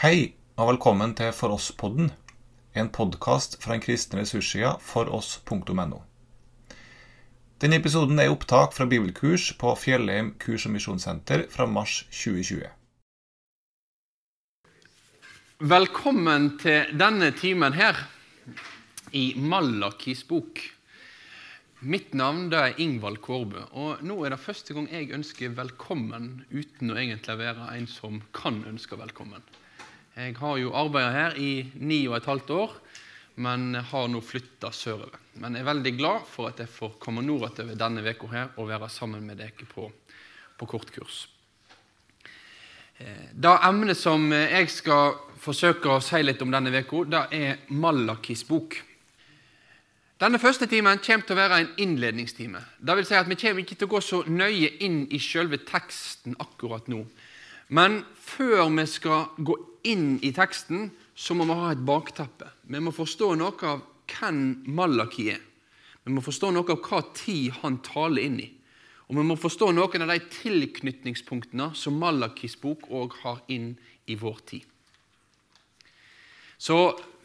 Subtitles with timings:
[0.00, 2.06] Hei, og velkommen til For oss-podden,
[2.72, 5.98] en podkast fra den kristne ressurssida foross.no.
[7.60, 12.64] Denne episoden er opptak fra bibelkurs på Fjellheim kurs- og misjonssenter fra mars 2020.
[15.76, 18.00] Velkommen til denne timen her
[19.12, 20.64] i Malakis bok.
[21.84, 26.88] Mitt navn er Ingvald Kårbø, og nå er det første gang jeg ønsker velkommen uten
[26.88, 29.44] å egentlig være en som kan ønske velkommen.
[30.16, 32.72] Jeg har jo arbeidet her i ni og et halvt år,
[33.40, 35.18] men har nå flytta sørover.
[35.40, 38.68] Men jeg er veldig glad for at jeg får komme nordover denne uka her og
[38.68, 39.86] være sammen med dere på,
[40.58, 41.28] på kortkurs.
[43.00, 48.44] Det emnet som jeg skal forsøke å si litt om denne uka, det er Malakis
[48.44, 48.76] bok.
[50.20, 52.60] Denne første timen kommer til å være en innledningstime.
[52.76, 55.62] Det vil si at Vi kommer ikke til å gå så nøye inn i selve
[55.64, 57.06] teksten akkurat nå.
[57.72, 59.56] Men før vi skal gå
[59.88, 62.48] inn i teksten, så må vi ha et bakteppe.
[62.68, 64.42] Vi må forstå noe av hvem
[64.74, 65.40] Malaki er.
[66.04, 68.48] Vi må forstå noe av hva tid han taler inn i.
[69.10, 73.72] Og vi må forstå noen av de tilknytningspunktene som Malakis bok òg har inn
[74.06, 74.64] i vår tid.
[76.60, 76.76] Så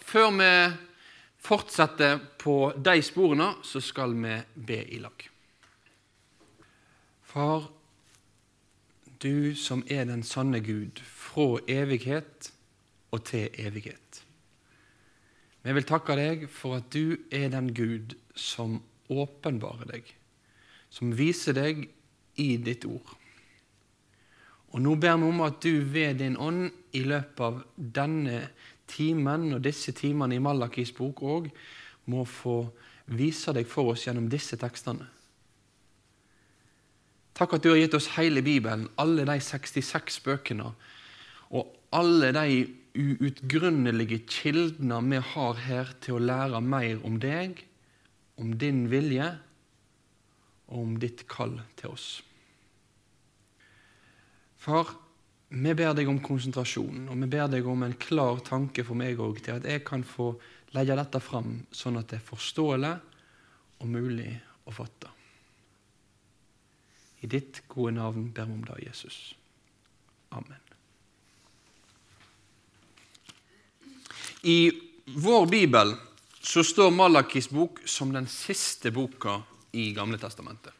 [0.01, 0.51] før vi
[1.45, 5.27] fortsetter på de sporene, så skal vi be i lag.
[7.29, 7.67] Far,
[9.25, 12.51] du som er den sanne Gud, fra evighet
[13.11, 14.21] og til evighet.
[15.65, 20.11] Vi vil takke deg for at du er den Gud som åpenbarer deg,
[20.93, 21.87] som viser deg
[22.41, 23.15] i ditt ord.
[24.75, 28.41] Og Nå ber vi om at du ved din ånd i løpet av denne
[28.91, 31.49] timen og disse timene i Malakis bok òg
[32.11, 32.59] må få
[33.15, 35.07] vise deg for oss gjennom disse tekstene.
[37.35, 40.69] Takk at du har gitt oss hele Bibelen, alle de 66 bøkene,
[41.51, 42.61] og alle de
[42.95, 47.59] uutgrunnelige kildene vi har her til å lære mer om deg,
[48.39, 49.27] om din vilje
[50.71, 52.07] og om ditt kall til oss.
[54.65, 54.95] Far,
[55.51, 59.19] vi ber deg om konsentrasjon, og vi ber deg om en klar tanke for meg
[59.21, 60.31] òg, til at jeg kan få
[60.75, 62.95] legge dette fram sånn at det er forståelig
[63.83, 64.31] og mulig
[64.65, 65.14] å fatte.
[67.25, 69.33] I ditt gode navn ber vi om det, Jesus.
[70.29, 70.61] Amen.
[74.45, 74.69] I
[75.05, 75.95] vår bibel
[76.41, 79.39] så står Malakis bok som den siste boka
[79.73, 80.73] i Gamle testamentet.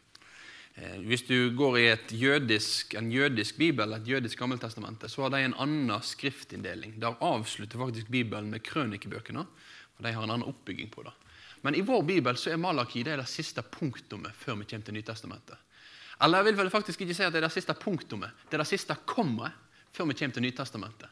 [0.75, 1.88] Eh, hvis du går i
[2.22, 7.00] jødisk, en jødisk bibel, et jødisk Gammeltestamentet, så har de en annen skriftinndeling.
[7.01, 9.47] Der avslutter faktisk Bibelen med krønikebøkene.
[9.97, 11.17] og De har en annen oppbygging på det.
[11.62, 14.85] Men i vår bibel så er Malaki det, er det siste punktumet før vi kommer
[14.85, 15.57] til Nytestamentet.
[16.21, 18.31] Eller jeg vil vel faktisk ikke si at det er det siste punktumet.
[18.47, 19.51] Det er det siste kommet
[19.95, 21.09] før vi kommer til Nytestamentet.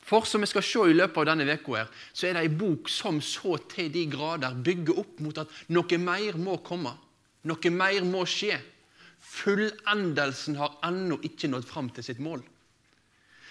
[0.00, 2.88] For som vi skal se i løpet av denne uka, så er det ei bok
[2.88, 6.94] som så til de grader bygger opp mot at noe mer må komme.
[7.44, 8.56] Noe mer må skje.
[9.20, 12.40] Fullendelsen har ennå ikke nådd fram til sitt mål.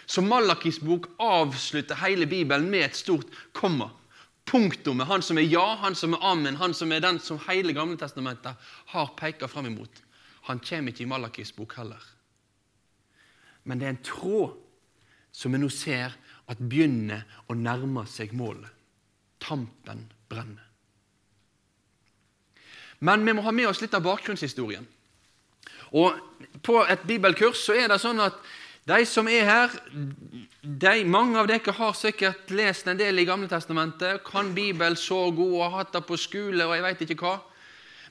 [0.09, 3.91] Så Malakis bok avslutter hele Bibelen med et stort komma.
[4.49, 5.05] Punktumet.
[5.05, 7.99] Han som er ja, han som er amen, han som er den som hele Gamle
[8.01, 8.57] testamentet
[8.95, 10.01] har peka fram imot.
[10.49, 12.01] Han kommer ikke i Malakis bok heller.
[13.63, 14.55] Men det er en tråd
[15.31, 16.15] som vi nå ser
[16.49, 18.71] at begynner å nærme seg målet.
[19.39, 20.65] Tampen brenner.
[22.99, 24.87] Men vi må ha med oss litt av bakgrunnshistorien.
[25.95, 26.17] Og
[26.63, 28.35] På et bibelkurs så er det sånn at
[28.89, 29.73] de som er her,
[30.61, 35.27] de, mange av dere har sikkert lest en del i Gamle Testamentet, kan Bibel så
[35.29, 37.35] god og har hatt det på skole og jeg vet ikke hva.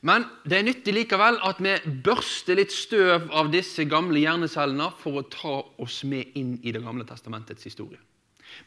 [0.07, 5.19] Men det er nyttig likevel at vi børster litt støv av disse gamle hjernecellene for
[5.19, 7.99] å ta oss med inn i Det gamle testamentets historie.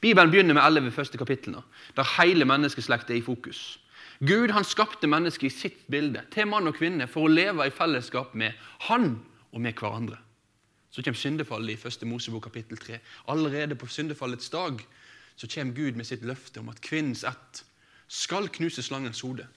[0.02, 1.64] Bibelen begynner med 11 første kapitlene,
[1.96, 3.80] der hele menneskeslektet er i fokus.
[4.22, 7.74] Gud han skapte mennesket i sitt bilde, til mann og kvinne, for å leve i
[7.74, 8.54] fellesskap med
[8.88, 9.16] Han
[9.52, 10.20] og med hverandre.
[10.92, 13.00] Så kommer syndefallet i første Mosebok kapittel 3.
[13.32, 14.84] Allerede på syndefallets dag
[15.36, 17.64] så kommer Gud med sitt løfte om at kvinnens ett
[18.12, 19.48] skal knuse slangens hode.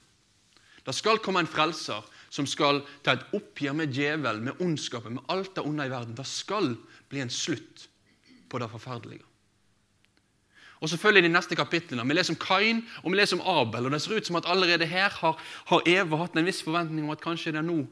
[0.84, 2.04] Det skal komme en frelser
[2.34, 6.16] som skal ta et oppgjør med djevelen, med ondskapen, med alt det onde i verden.
[6.18, 6.74] Det skal
[7.08, 7.86] bli en slutt
[8.50, 9.24] på det forferdelige.
[10.84, 12.04] Og så følger de neste kapitlene.
[12.04, 13.86] Vi leser om Kain og vi leser om Abel.
[13.86, 15.38] og Det ser ut som at allerede her har,
[15.70, 17.86] har Eva hatt en viss forventning om at kanskje det er nå,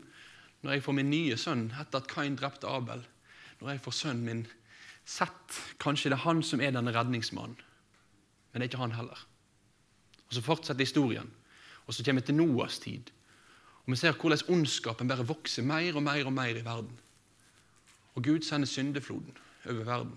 [0.63, 3.01] når jeg får min nye sønn etter at Kain drepte Abel,
[3.61, 4.43] når jeg får sønnen min
[5.09, 7.57] sett, kanskje det er han som er denne redningsmannen.
[8.53, 9.25] Men det er ikke han heller.
[10.29, 11.31] Og Så fortsetter historien.
[11.87, 13.11] Og Så kommer vi til Noas tid.
[13.85, 16.99] Og Vi ser hvordan ondskapen bare vokser mer og mer og mer i verden.
[18.15, 19.37] Og Gud sender syndefloden
[19.67, 20.17] over verden.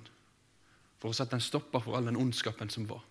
[0.99, 3.03] for å sette en stopper for all den ondskapen som var.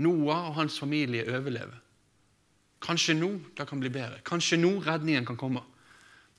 [0.00, 1.76] Noah og hans familie overlever.
[2.80, 4.22] Kanskje nå det kan bli bedre.
[4.24, 5.60] Kanskje nå redningen kan komme.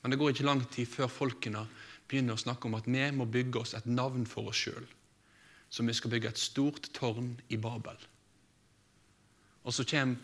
[0.02, 1.62] Men det går ikke lang tid før folkene
[2.10, 4.88] begynner å snakke om at vi må bygge oss et navn for oss sjøl.
[5.70, 7.96] Så vi skal bygge et stort tårn i Babel.
[9.62, 10.18] Og så kommer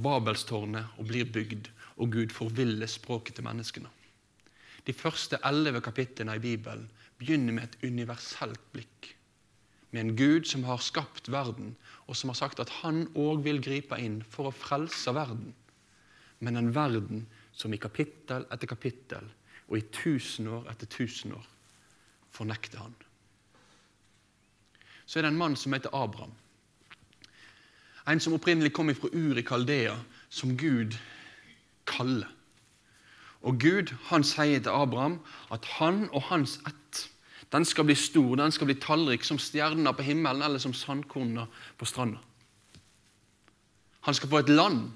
[0.00, 1.68] Babelstårnet og blir bygd,
[2.00, 3.90] og Gud forviller språket til menneskene.
[4.86, 6.88] De første elleve kapitlene i Bibelen
[7.20, 9.12] begynner med et universelt blikk.
[9.92, 11.76] Med en Gud som har skapt verden,
[12.08, 15.52] og som har sagt at han òg vil gripe inn for å frelse verden.
[16.40, 19.28] Men en verden som i kapittel etter kapittel
[19.68, 21.46] og i tusen år etter tusen år
[22.32, 22.94] fornekter han.
[25.06, 26.32] Så er det en mann som heter Abraham.
[28.08, 29.96] En som opprinnelig kom fra Ur i Kaldea,
[30.28, 30.98] som Gud
[31.86, 32.30] kaller.
[33.42, 35.20] Og Gud han sier til Abraham
[35.50, 37.08] at han og hans ett
[37.52, 41.44] den skal bli stor, den skal bli tallrik som stjernene på himmelen eller som sandkornene
[41.76, 42.22] på stranda.
[44.08, 44.86] Han skal få et land.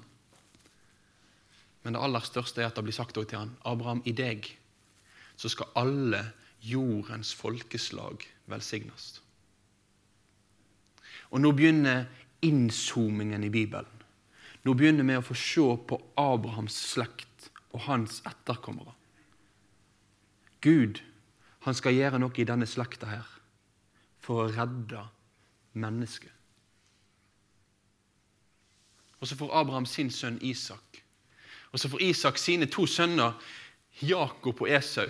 [1.83, 4.49] Men det aller største er at det blir sagt til han, Abraham, i deg
[5.37, 6.23] så skal alle
[6.65, 9.21] jordens folkeslag velsignes.
[11.29, 12.07] Og nå begynner
[12.41, 14.03] innzoomingen i Bibelen.
[14.63, 18.93] Nå begynner vi å få se på Abrahams slekt og hans etterkommere.
[20.61, 21.01] Gud
[21.67, 23.29] han skal gjøre noe i denne slekta her
[24.23, 25.05] for å redde
[25.77, 26.33] mennesket.
[29.17, 31.01] Og så får Abraham sin sønn Isak.
[31.71, 33.33] Og så får Isak sine to sønner,
[34.01, 35.07] Jakob og Esau.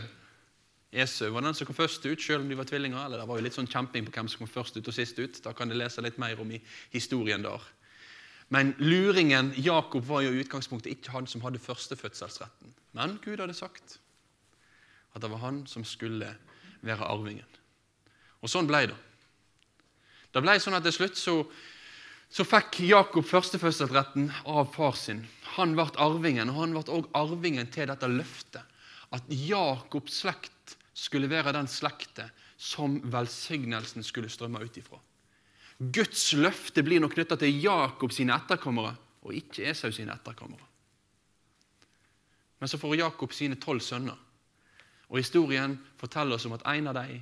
[0.91, 3.05] Esau var den som kom først ut, selv om de var tvillinger.
[3.05, 5.19] eller Det var jo litt sånn kjemping på hvem som kom først ut og sist
[5.19, 5.41] ut.
[5.43, 6.61] Da kan de lese litt mer om i
[6.93, 7.61] historien der.
[8.49, 12.71] Men luringen Jakob var jo i utgangspunktet ikke han som hadde førstefødselsretten.
[12.95, 13.99] Men Gud hadde sagt
[15.13, 16.29] at det var han som skulle
[16.85, 17.57] være arvingen.
[18.39, 18.97] Og sånn ble det.
[20.31, 21.35] Det ble sånn at Til slutt så,
[22.29, 25.25] så fikk Jakob førstefødselsretten av far sin.
[25.57, 28.63] Han ble arvingen, og han ble også arvingen til dette løftet.
[29.11, 30.53] At Jakobs slekt
[30.97, 32.25] skulle være den slekte
[32.57, 34.99] som velsignelsen skulle strømme ut ifra.
[35.77, 40.65] Guds løfte blir nok knytta til Jakob sine etterkommere, og ikke Esau sine etterkommere.
[42.57, 44.17] Men så får Jakob sine tolv sønner.
[45.07, 47.21] Og Historien forteller oss om at en av dem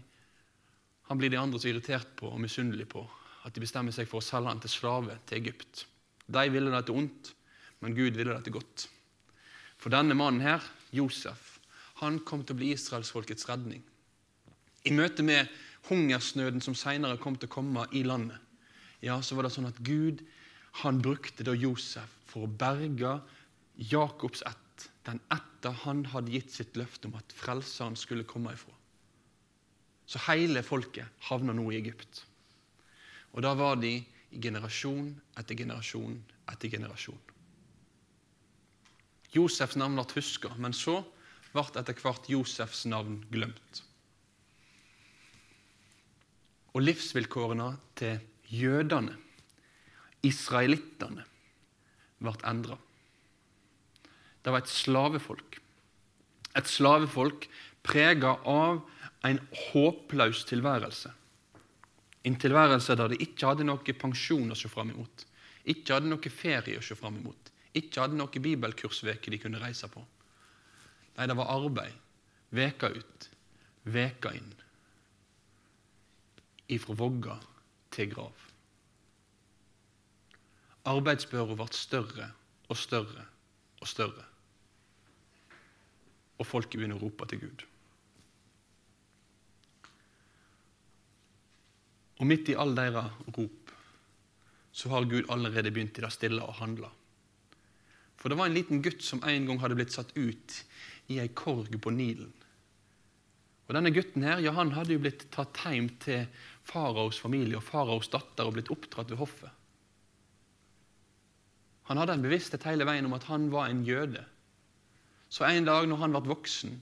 [1.05, 3.03] han blir de andre så irritert på og misunnelig på
[3.45, 5.83] at de bestemmer seg for å selge han til slave til Egypt.
[6.25, 7.29] De ville det til ondt,
[7.83, 8.87] men Gud ville det til godt.
[9.77, 10.63] For denne mannen her,
[10.95, 11.54] Josef,
[12.01, 13.83] han kom til å bli israelsfolkets redning.
[14.85, 15.49] I møte med
[15.89, 18.41] hungersnøden som senere kom til å komme i landet,
[19.01, 20.23] ja, så var det sånn at Gud
[20.81, 23.19] han brukte da Josef for å berge
[23.91, 28.73] Jakobs ett den etter han hadde gitt sitt løfte om at frelseren skulle komme ifra.
[30.05, 32.23] Så hele folket havna nå i Egypt.
[33.33, 36.17] Og da var de i generasjon etter generasjon
[36.51, 37.21] etter generasjon.
[39.35, 41.01] Josefs navn ble huska, men så
[41.55, 43.81] ble etter hvert Josefs navn glemt.
[46.75, 48.19] Og livsvilkårene til
[48.51, 49.15] jødene,
[50.25, 51.23] israelittene,
[52.19, 52.77] ble endra.
[54.43, 55.59] Det var et slavefolk.
[56.55, 57.47] Et slavefolk
[57.85, 58.81] prega av
[59.25, 59.39] en
[59.71, 61.11] håpløs tilværelse.
[62.25, 65.25] En tilværelse der de ikke hadde noe pensjon å se fram imot.
[65.65, 67.51] Ikke hadde noe ferie å se fram imot.
[67.75, 70.01] Ikke hadde noe bibelkursveke de kunne reise på.
[71.15, 71.95] Nei, det var arbeid.
[72.55, 73.29] Veka ut,
[73.83, 74.51] veka inn.
[76.75, 77.39] Ifra vogga
[77.95, 78.45] til grav.
[80.85, 82.29] Arbeidsbøra ble større
[82.69, 83.25] og større
[83.81, 84.25] og større
[86.35, 87.63] og folket begynner å rope til Gud.
[92.19, 93.73] Og midt i all deres rop
[94.75, 96.89] så har Gud allerede begynt i det stille å handle.
[98.19, 100.55] For det var en liten gutt som en gang hadde blitt satt ut
[101.11, 102.33] i ei korg på Nilen.
[103.65, 106.27] Og Denne gutten her, ja, han hadde jo blitt tatt hjem til
[106.65, 109.49] faraos familie og faraos datter og blitt oppdratt ved hoffet.
[111.89, 114.21] Han hadde en bevissthet hele veien om at han var en jøde.
[115.29, 116.77] Så en dag når han ble voksen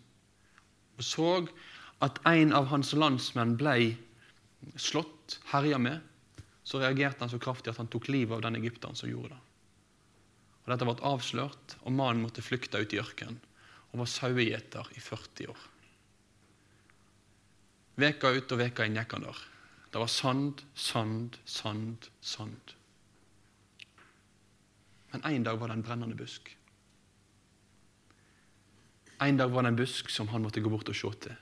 [0.97, 1.29] og så
[2.05, 3.95] at en av hans landsmenn ble
[4.79, 6.03] slått, herja med,
[6.63, 9.41] så reagerte han så kraftig at han tok livet av den egypteren som gjorde det.
[10.63, 13.41] Og Dette ble avslørt, og mannen måtte flykte ut i ørkenen
[13.93, 15.65] og var sauegjeter i 40 år.
[18.01, 19.41] Veka ut og veka inn gikk han der.
[19.93, 22.73] Det var sand, sand, sand, sand.
[25.13, 26.49] Men en dag var det en brennende busk.
[29.21, 31.35] En dag var det en busk som han måtte gå bort og se til.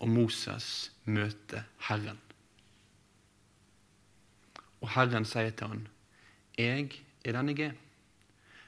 [0.00, 2.18] Og Moses møter Herren
[4.82, 5.88] Og Herren sier til han,
[6.58, 7.76] 'Jeg er den jeg er.'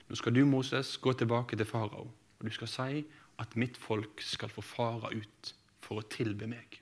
[0.08, 2.10] Nå skal du, Moses, gå tilbake til farao,
[2.44, 3.04] og du skal si
[3.40, 6.76] at mitt folk skal få fare ut for å tilbe meg.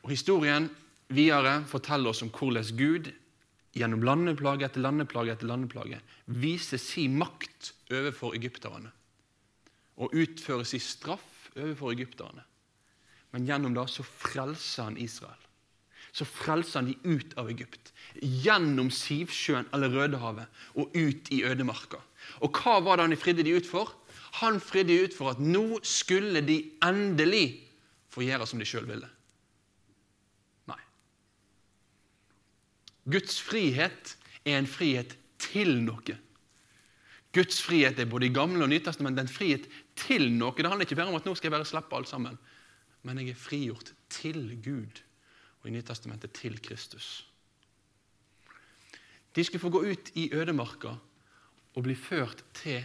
[0.00, 0.70] Og Historien
[1.12, 3.10] videre forteller oss om hvordan Gud
[3.76, 6.00] gjennom landeplage etter landeplage etter landeplage
[6.40, 8.94] viser sin makt overfor egypterne
[10.00, 12.44] og utfører sin straff overfor egypterne.
[13.36, 15.45] Men gjennom det så frelser han Israel.
[16.16, 17.92] Så frelser han de ut av Egypt.
[18.22, 22.00] Gjennom Sivsjøen eller Rødehavet og ut i ødemarka.
[22.40, 23.92] Og hva var det han fridde de ut for?
[24.40, 27.46] Han fridde ut for at nå skulle de endelig
[28.12, 29.08] få gjøre som de sjøl ville.
[30.72, 30.80] Nei.
[33.12, 36.16] Guds frihet er en frihet til noe.
[37.36, 39.66] Guds frihet er både i Gamle og Nytestamentet en frihet
[40.00, 40.56] til noe.
[40.56, 42.38] Det handler ikke bare om at nå skal jeg bare slippe alt sammen.
[43.04, 45.02] Men jeg er frigjort til Gud,
[45.66, 47.26] og i Nytestamentet til Kristus.
[49.34, 50.92] De skulle få gå ut i ødemarka
[51.74, 52.84] og bli ført til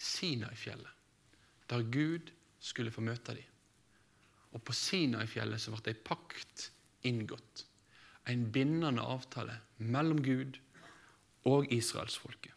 [0.00, 0.90] Sinai-fjellet,
[1.70, 3.44] der Gud skulle få møte dem.
[4.56, 6.70] Og på Sinai-fjellet så ble ei pakt
[7.06, 7.66] inngått.
[8.26, 10.56] En bindende avtale mellom Gud
[11.46, 12.52] og israelsfolket.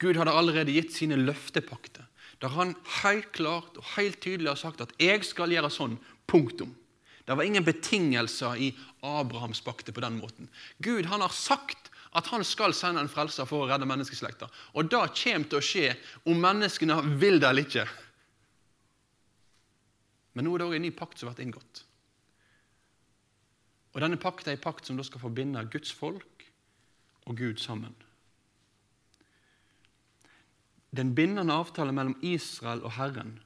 [0.00, 2.08] Gud hadde allerede gitt sine løftepakter,
[2.40, 2.74] der han
[3.04, 6.00] helt klart og helt tydelig har sagt at 'jeg skal gjøre sånn'.
[6.26, 6.74] Punktum.
[7.24, 10.48] Det var ingen betingelser i Abrahams pakte på den måten.
[10.78, 14.46] Gud han har sagt at han skal sende en frelser for å redde menneskeslekta.
[14.76, 15.88] Og det kommer til å skje
[16.30, 17.86] om menneskene vil det eller ikke.
[20.34, 21.82] Men nå er det òg en ny pakt som har vært inngått.
[23.94, 26.46] Og Denne pakten er en pakt som da skal forbinde Guds folk
[27.24, 27.94] og Gud sammen.
[30.94, 33.38] Den bindende avtale mellom Israel og Herren,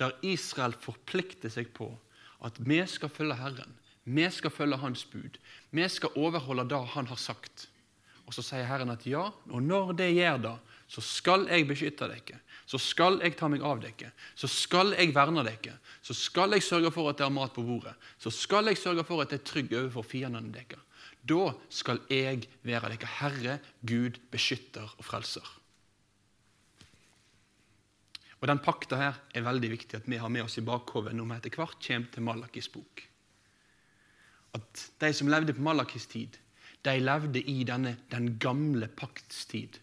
[0.00, 1.92] der Israel forplikter seg på
[2.44, 5.38] at vi skal følge Herren, vi skal følge Hans bud,
[5.72, 7.68] vi skal overholde det Han har sagt.
[8.26, 10.56] Og Så sier Herren at ja, og når det gjør det,
[10.88, 12.40] så skal jeg beskytte dere.
[12.66, 14.12] Så skal jeg ta meg av dere.
[14.36, 15.76] Så skal jeg verne dere.
[16.04, 17.92] Så skal jeg sørge for at det er mat på bordet.
[18.18, 20.80] Så skal jeg sørge for at det er trygg overfor fiendene deres.
[21.24, 25.44] Da skal jeg være dere Herre, Gud, beskytter og frelser.
[28.44, 31.30] Og Den pakta her er veldig viktig at vi har med oss i bakhodet når
[31.30, 33.00] vi etter hvert kommer til Malakis bok.
[34.58, 36.36] At de som levde på Malakis tid,
[36.84, 39.78] de levde i denne, den gamle pakts tid.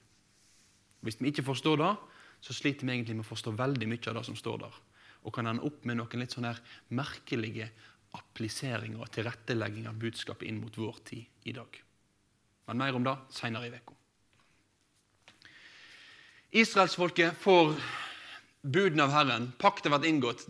[1.01, 1.89] Hvis vi ikke forstår det,
[2.46, 4.77] så sliter vi egentlig med å forstå veldig mye av det som står der.
[5.25, 6.53] Og kan ende opp med noen litt sånne
[6.94, 7.72] merkelige
[8.20, 11.82] appliseringer og tilrettelegging av budskapet inn mot vår tid i dag.
[12.70, 13.98] Men mer om det seinere i uka.
[16.62, 17.74] Israelsfolket får
[18.62, 20.46] budene av Herren, pakten vært inngått.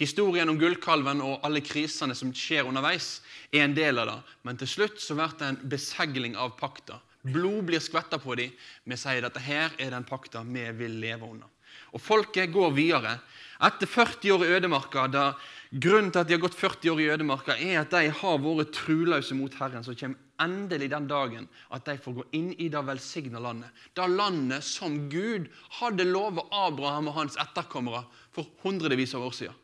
[0.00, 3.20] Historien om gullkalven og alle krisene som skjer underveis,
[3.52, 4.18] er en del av det.
[4.48, 7.00] Men til slutt så blir det en besegling av pakta.
[7.20, 8.52] Blod blir skvetta på dem.
[8.88, 11.48] Vi sier at dette her er den pakta vi vil leve under.
[11.92, 13.18] Og Folket går videre.
[13.60, 15.32] Etter 40 år i ødemarka, da
[15.70, 18.72] Grunnen til at de har gått 40 år i ødemarka, er at de har vært
[18.74, 19.84] truløse mot Herren.
[19.86, 23.70] Så kommer endelig den dagen at de får gå inn i det velsigna landet.
[23.94, 28.04] Det landet som Gud hadde lovet Abraham og hans etterkommere
[28.34, 29.58] for hundrevis av år siden.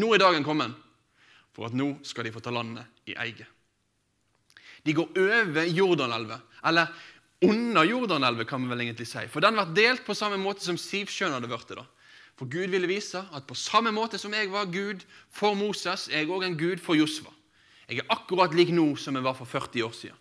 [0.00, 0.76] Nå er dagen kommet
[1.56, 3.46] for at nå skal de få ta landet i eie.
[4.86, 6.92] De går over Jordanelva, eller
[7.44, 9.26] under Jordanelva, kan vi vel egentlig si.
[9.28, 11.84] For den ble delt på samme måte som Sivsjøen hadde blitt det.
[12.40, 16.22] For Gud ville vise at på samme måte som jeg var Gud for Moses, er
[16.22, 17.32] jeg òg en Gud for Josva.
[17.90, 20.18] Jeg er akkurat lik nå som jeg var for 40 år siden.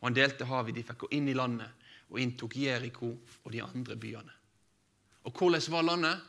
[0.00, 1.68] Og Han delte havet, de fikk gå inn i landet
[2.12, 3.12] og inntok Jeriko
[3.44, 4.32] og de andre byene.
[5.28, 6.24] Og hvordan var landet?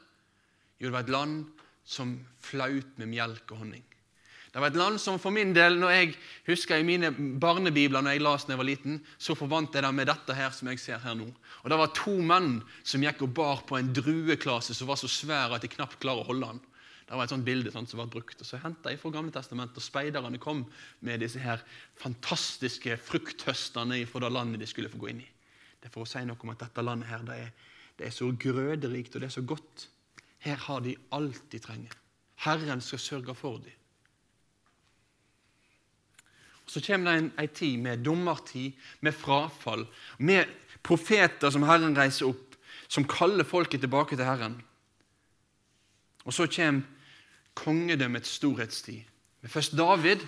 [0.80, 1.40] Jo, det var et land
[1.84, 2.14] som
[2.44, 3.84] flaut med melk og honning.
[4.54, 6.10] Det var et land som for min del, når jeg
[6.46, 7.10] husker i mine
[7.42, 10.52] barnebibler når jeg las da jeg var liten, så forvant jeg det med dette her
[10.54, 11.26] som jeg ser her nå.
[11.64, 15.10] Og Det var to menn som gikk og bar på en drueklase som var så
[15.10, 16.62] svær at de knapt klarer å holde den.
[17.04, 18.40] Det var et sånt bilde sånt, som var brukt.
[18.40, 20.64] Og Så henta jeg fra Gamle Testamentet, og speiderne kom
[21.02, 21.64] med disse her
[22.00, 25.30] fantastiske frukthøstene fra det landet de skulle få gå inn i.
[25.80, 27.52] Det er for å si noe om at dette landet her, det er,
[28.00, 29.88] det er så grøderikt og det er så godt.
[30.44, 31.96] Her har de alt de trenger.
[32.44, 33.76] Herren skal sørge for dem.
[36.66, 39.86] Så kommer det en, en tid med dommertid, med frafall,
[40.18, 40.48] med
[40.84, 42.56] profeter som Herren reiser opp,
[42.88, 44.62] som kaller folket tilbake til Herren.
[46.26, 46.82] Og så kommer
[47.56, 49.02] kongedømmets storhetstid.
[49.42, 50.24] Men først David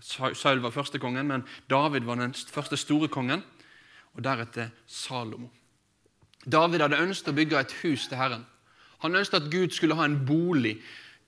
[0.00, 3.42] Saul var første kongen, men David var den første store kongen.
[4.14, 5.48] Og deretter Salomo.
[6.52, 8.46] David hadde ønsket å bygge et hus til Herren.
[9.04, 10.78] Han ønsket at Gud skulle ha en bolig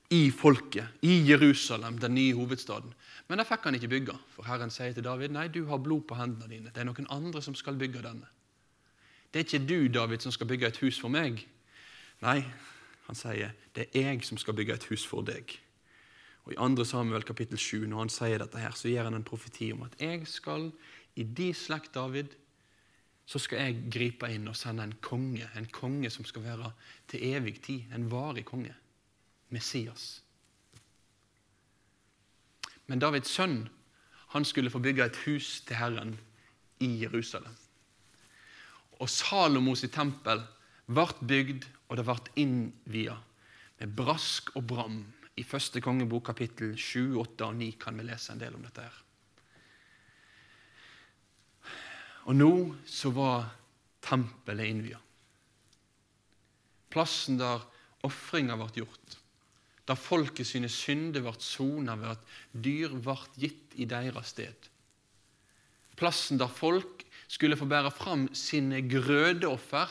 [0.09, 2.93] i folket, i Jerusalem, den nye hovedstaden.
[3.29, 6.07] Men det fikk han ikke bygge, for Herren sier til David nei, du har blod
[6.09, 6.73] på hendene dine.
[6.73, 8.25] Det er noen andre som skal bygge denne.
[9.29, 11.43] Det er ikke du, David, som skal bygge et hus for meg.
[12.25, 12.39] Nei,
[13.09, 15.55] han sier det er jeg som skal bygge et hus for deg.
[16.45, 16.85] Og I 2.
[16.85, 19.97] Samuel kapittel 7, når han sier dette, her, så gir han en profeti om at
[20.01, 20.69] jeg skal
[21.19, 22.35] i de slekt, David,
[23.29, 26.71] så skal jeg gripe inn og sende en konge, en konge som skal være
[27.11, 28.73] til evig tid, en varig konge.
[29.49, 30.21] Messias.
[32.89, 33.63] Men Davids sønn
[34.33, 36.13] han skulle få bygge et hus til Herren
[36.81, 37.53] i Jerusalem.
[39.01, 40.41] Og Salomos tempel
[40.89, 43.17] ble bygd, og det ble innvia
[43.79, 45.01] med brask og bram.
[45.39, 48.81] I første kongebok kapittel 7, 8 og 9 kan vi lese en del om dette.
[48.83, 48.97] her.
[52.29, 52.51] Og nå
[52.85, 53.47] så var
[54.05, 54.99] tempelet innvia.
[56.89, 57.63] Plassen der
[58.05, 59.19] ofringa ble gjort
[59.89, 64.67] da folket sine synder ble sona ved at dyr ble gitt i deres sted.
[65.97, 69.89] Plassen der folk skulle få bære fram sine grødeoffer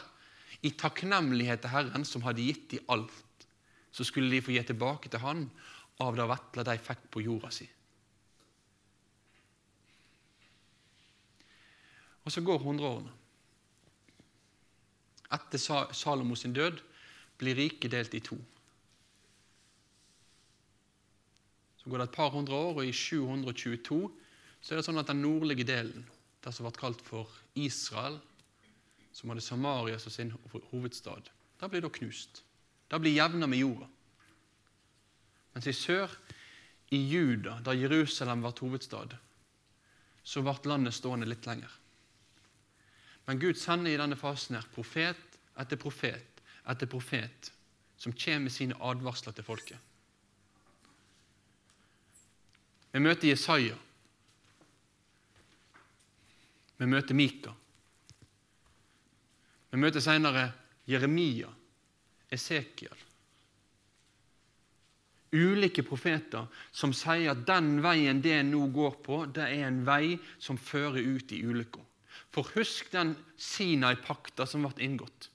[0.63, 3.47] i takknemlighet til Herren, som hadde gitt dem alt.
[3.95, 5.47] Så skulle de få gi tilbake til Han
[6.03, 7.67] av det vesle de fikk på jorda si.
[12.27, 13.15] Og så går hundreårene.
[15.33, 15.61] Etter
[15.97, 16.81] Salomos død
[17.41, 18.37] blir riket delt i to.
[21.79, 24.01] Så går det et par hundre år, og i 722
[24.61, 26.05] så er det sånn at den nordlige delen,
[26.45, 28.19] det som ble kalt for Israel,
[29.13, 30.33] som hadde Samaria som sin
[30.71, 32.43] hovedstad, der blir da knust.
[32.89, 33.89] Der blir jevna med jorda.
[35.55, 36.13] Mens i sør,
[36.91, 39.17] i Juda, da Jerusalem ble hovedstad,
[40.23, 41.73] så ble landet stående litt lenger.
[43.27, 47.53] Men Gud sender i denne fasen her profet etter profet etter profet
[47.99, 49.79] som kommer med sine advarsler til folket.
[52.93, 53.77] Vi møter Jesaja.
[56.79, 57.53] Vi møter Mika.
[59.71, 60.49] Vi møter senere
[60.89, 61.51] Jeremia,
[62.33, 63.05] Esekiel.
[65.29, 70.17] Ulike profeter som sier at den veien det nå går på, det er en vei
[70.41, 71.85] som fører ut i ulykka.
[72.33, 75.29] For husk den Sinai-pakta som ble inngått.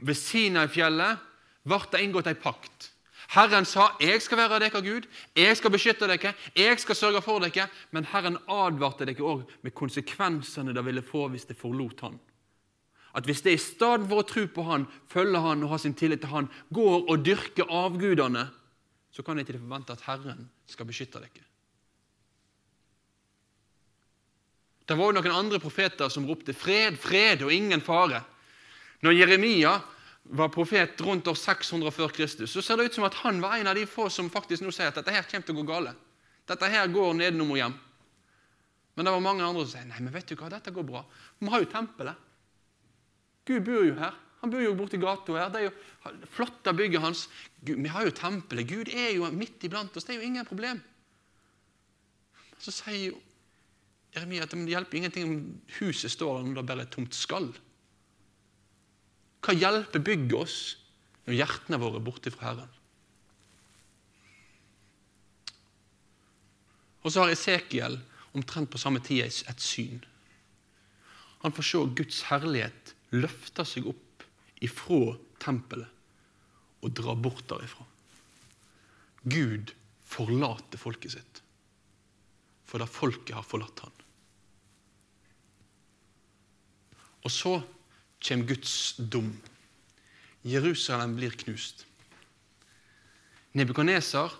[0.00, 1.20] Ved Sinai-fjellet
[1.68, 2.90] ble det inngått en pakt
[3.28, 7.38] Herren sa 'Jeg skal være dere Gud, jeg skal beskytte dere, jeg skal sørge for
[7.38, 12.20] dere', men Herren advarte dere òg med konsekvensene det ville få hvis det forlot Han.
[13.14, 15.94] At hvis det i stedet for å tro på Han, følge Han og ha sin
[15.94, 18.48] tillit til Han, går og dyrker avgudene,
[19.14, 21.44] så kan ikke forvente at Herren skal beskytte dere.
[24.84, 28.24] Det var jo noen andre profeter som ropte 'fred, fred og ingen fare'.
[29.00, 29.80] Når Jeremia
[30.24, 33.56] var profet rundt år 600 før Kristus, så ser det ut som at han var
[33.56, 35.66] en av de få som faktisk nå sier at dette her kommer til å gå
[35.68, 35.94] gale.
[36.48, 37.74] Dette her går nedenom og hjem.
[38.94, 41.04] Men det var mange andre som sier nei, men vet du hva, dette går bra.
[41.38, 42.16] Vi har jo tempelet.
[43.44, 44.16] Gud bor jo her.
[44.40, 45.52] Han bor jo borti gata her.
[45.52, 47.28] Det er jo flotte bygget hans.
[47.64, 48.68] Gud, vi har jo tempelet.
[48.68, 50.04] Gud er jo midt iblant oss.
[50.04, 50.82] Det er jo ingen problem.
[52.60, 53.20] Så sier jo
[54.14, 55.38] Jeremia at det hjelper ingenting om
[55.80, 57.48] huset står om det bare er et tomt skall.
[59.44, 60.58] Hva hjelper bygget oss
[61.24, 62.74] når hjertene våre er borte fra Herren?
[67.04, 67.96] Og så har Esekiel
[68.36, 70.04] omtrent på samme tid et syn.
[71.44, 72.83] Han får se Guds herlighet
[73.14, 74.24] løfte seg opp
[74.64, 75.90] ifra tempelet
[76.84, 77.86] og drar bort derifra.
[79.24, 79.72] Gud
[80.04, 81.40] forlater folket sitt
[82.74, 83.92] for da folket har forlatt han.
[87.22, 87.52] Og så
[88.24, 89.30] kommer Guds dom.
[90.42, 91.84] Jerusalem blir knust.
[93.54, 94.34] Nebukadneser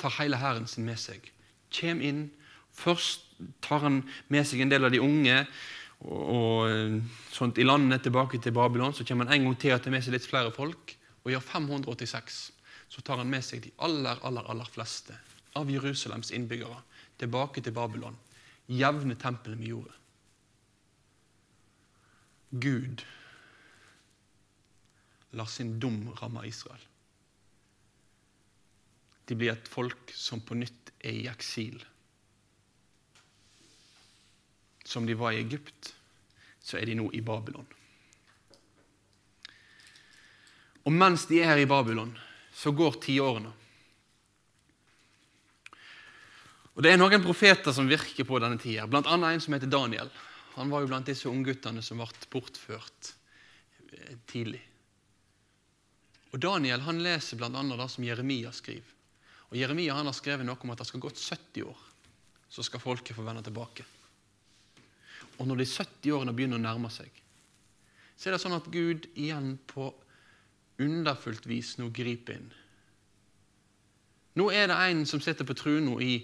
[0.00, 1.22] tar hele hæren sin med seg.
[1.70, 2.24] Kjem inn.
[2.74, 3.28] Først
[3.62, 5.44] tar han med seg en del av de unge
[6.06, 8.94] og, og sånt i landene tilbake til Babylon.
[8.94, 10.94] Så kommer han en gang til og tar med seg litt flere folk.
[11.24, 12.38] Og år 586
[12.88, 15.16] så tar han med seg de aller, aller, aller fleste
[15.58, 16.80] av Jerusalems innbyggere
[17.20, 18.16] tilbake til Babylon.
[18.68, 19.94] Jevne tempelet med jordet.
[22.48, 23.02] Gud
[25.36, 26.80] lar sin dom ramme Israel.
[29.28, 31.82] De blir et folk som på nytt er i eksil.
[34.88, 35.92] Som de var i Egypt,
[36.64, 37.66] så er de nå i Babylon.
[40.88, 42.14] Og mens de er her i Babylon,
[42.56, 43.52] så går tiårene.
[46.78, 49.02] Og Det er noen profeter som virker på denne tida, bl.a.
[49.02, 50.08] en som heter Daniel.
[50.54, 53.12] Han var jo blant disse ungguttene som ble bortført
[54.30, 54.62] tidlig.
[56.30, 57.50] Og Og Daniel han leser bl.a.
[57.50, 58.96] det som Jeremia skriver.
[59.50, 61.78] Og Jeremia han har skrevet noe om at det skal gått 70 år,
[62.48, 63.84] så skal folket få vende tilbake.
[65.38, 67.10] Og når de 70 årene begynner å nærme seg,
[68.18, 69.92] så er det sånn at Gud igjen på
[70.82, 72.48] underfullt vis nå griper inn.
[74.38, 76.20] Nå er det en som sitter på trona i,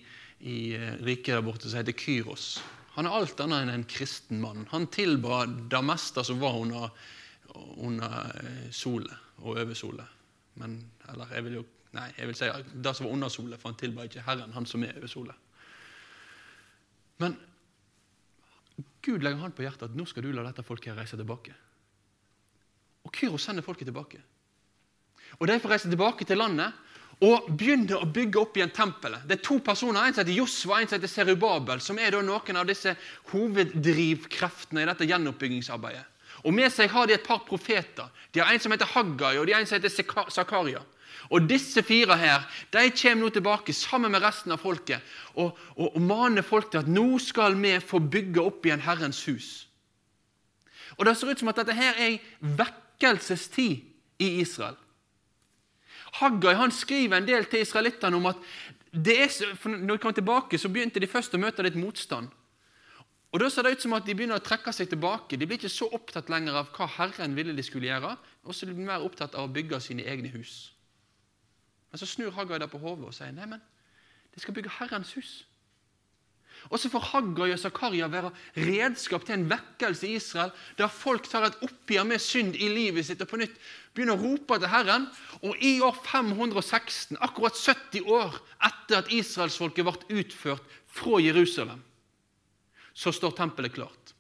[0.47, 2.59] i eh, riket der borte, som heter Kyros.
[2.95, 4.69] Han er alt annet enn en kristen mann.
[4.71, 6.93] Han tilba det meste som var under,
[7.83, 9.11] under solen
[9.43, 10.13] og over solen.
[10.63, 10.77] Men,
[11.11, 12.47] eller jeg vil jo Nei, jeg vil si
[12.83, 15.37] det som var under solen, for han tilba ikke Herren, han som er over solen.
[17.23, 17.37] Men
[19.05, 21.53] Gud legger hånd på hjertet at nå skal du la dette folket her reise tilbake.
[23.05, 24.21] Og Kyros sender folket tilbake.
[25.41, 26.73] Og De får reise tilbake til landet
[27.25, 29.23] og begynner å bygge opp igjen tempelet.
[29.29, 32.57] Det er to personer, En som heter Josva en som heter Serubabel, som er noen
[32.57, 32.97] av disse
[33.31, 36.05] hoveddrivkreftene i dette gjenoppbyggingsarbeidet.
[36.45, 38.11] Og Med seg har de et par profeter.
[38.33, 40.83] De har En som heter Haggai, og de har en som heter Zakaria.
[41.31, 45.01] Og Disse fire her, de kommer nå tilbake sammen med resten av folket
[45.35, 49.25] og, og, og maner folk til at nå skal vi få bygge opp igjen Herrens
[49.29, 49.51] hus.
[50.99, 54.77] Og Det ser ut som at dette her er ei vekkelsestid i Israel.
[56.21, 58.39] Haggai han skriver en del til israelittene om at
[58.95, 59.33] er,
[59.67, 62.29] når de kom tilbake, så begynte de først å møte litt motstand.
[63.35, 65.35] Og Da ser det ut som at de begynner å trekke seg tilbake.
[65.35, 68.13] De blir ikke så opptatt lenger av hva Herren ville de skulle gjøre,
[68.47, 70.71] og så blir de mer opptatt av å bygge sine egne hus.
[71.95, 73.61] Men så snur Haggai det på hodet og sier nei, men
[74.35, 75.29] de skal bygge Herrens hus.
[76.67, 81.29] Og så får Haggai og Zakaria være redskap til en vekkelse i Israel, der folk
[81.31, 83.55] tar et oppgjør med synd i livet sitt og på nytt
[83.95, 85.07] begynner å rope til Herren.
[85.47, 91.79] Og i år 516, akkurat 70 år etter at israelsfolket ble utført fra Jerusalem,
[92.91, 94.17] så står tempelet klart,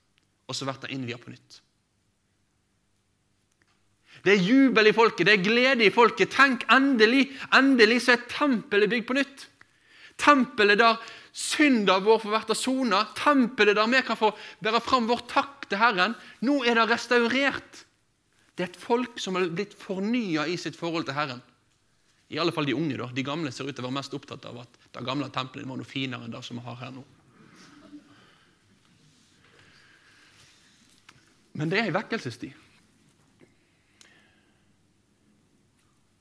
[0.46, 1.63] og så blir det innviet på nytt.
[4.24, 6.32] Det er jubel i folket, det er glede i folket.
[6.32, 9.46] Tenk, endelig, endelig så er tempelet bygd på nytt.
[10.20, 11.00] Tempelet der
[11.34, 13.02] synda vår får vært sona.
[13.18, 14.30] Tempelet der vi kan få
[14.64, 16.16] bære fram vår takk til Herren.
[16.46, 17.82] Nå er det restaurert.
[18.54, 21.42] Det er et folk som har blitt fornya i sitt forhold til Herren.
[22.32, 22.96] I alle fall de unge.
[22.96, 23.10] da.
[23.12, 25.76] De gamle ser ut til å være mest opptatt av at det gamle tempelet var
[25.76, 27.04] noe finere enn det som vi har her nå.
[31.54, 32.63] Men det er en vekkelsestid.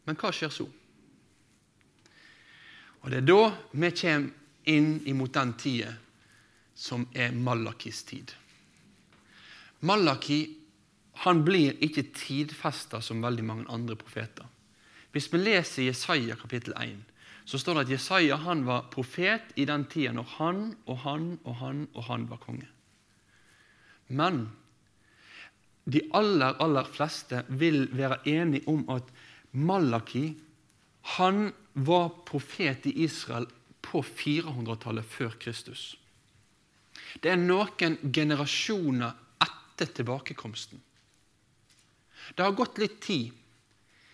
[0.05, 0.67] Men hva skjer så?
[3.03, 4.29] Og Det er da vi kommer
[4.71, 5.91] inn imot den tida
[6.75, 8.31] som er Malakis tid.
[9.83, 10.39] Malaki
[11.23, 14.47] han blir ikke tidfesta som veldig mange andre profeter.
[15.13, 16.95] Hvis vi leser Jesaja kapittel 1,
[17.45, 21.27] så står det at Jesaja han var profet i den tida når han og han
[21.43, 22.69] og han og han var konge.
[24.07, 24.47] Men
[25.85, 29.11] de aller, aller fleste vil være enige om at
[29.53, 30.33] Malaki
[31.17, 33.45] han var profet i Israel
[33.83, 35.93] på 400-tallet før Kristus.
[37.21, 39.13] Det er noen generasjoner
[39.43, 40.79] etter tilbakekomsten.
[42.33, 43.33] Det har gått litt tid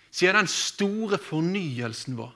[0.10, 2.34] siden den store fornyelsen var.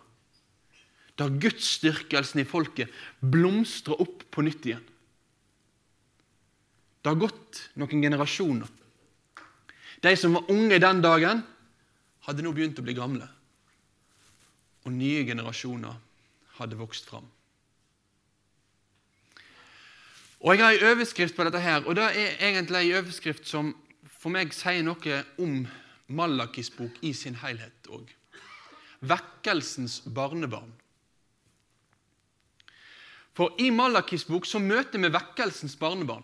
[1.18, 4.86] Da gudsdyrkelsen i folket blomstrer opp på nytt igjen.
[7.02, 8.70] Det har gått noen generasjoner.
[10.04, 11.42] De som var unge den dagen,
[12.28, 13.28] hadde nå begynt å bli gamle.
[14.84, 15.96] Og nye generasjoner
[16.60, 17.28] hadde vokst fram.
[20.44, 23.72] Og Jeg har en overskrift på dette, her, og det er egentlig en overskrift som
[24.20, 25.64] for meg sier noe om
[26.12, 28.10] Malakis bok i sin helhet òg.
[29.04, 30.72] Vekkelsens barnebarn.
[33.34, 36.24] For i Malakis bok så møter vi vekkelsens barnebarn.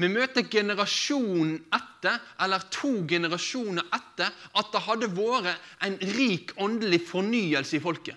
[0.00, 7.02] Vi møter generasjonen etter, eller to generasjoner etter, at det hadde vært en rik åndelig
[7.10, 8.16] fornyelse i folket.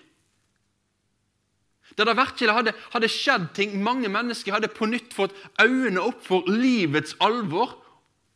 [1.94, 3.74] Der det virkelig hadde, hadde skjedd ting.
[3.84, 7.76] Mange mennesker hadde på nytt fått øynene opp for livets alvor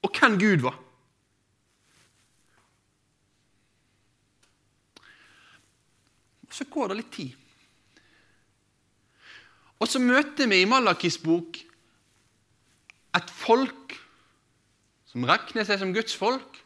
[0.04, 0.76] og hvem Gud var.
[6.52, 7.32] Så går det litt tid.
[9.78, 11.58] Og så møter vi i Malakis bok
[13.16, 13.94] et folk
[15.08, 16.58] som regner seg som Guds folk,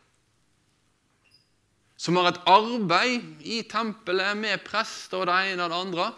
[2.03, 6.09] som har et arbeid i tempelet med prester og det ene og det andre,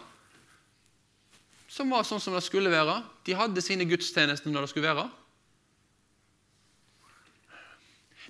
[1.69, 2.97] som var sånn som det skulle være.
[3.27, 5.05] De hadde sine gudstjenester når det skulle være.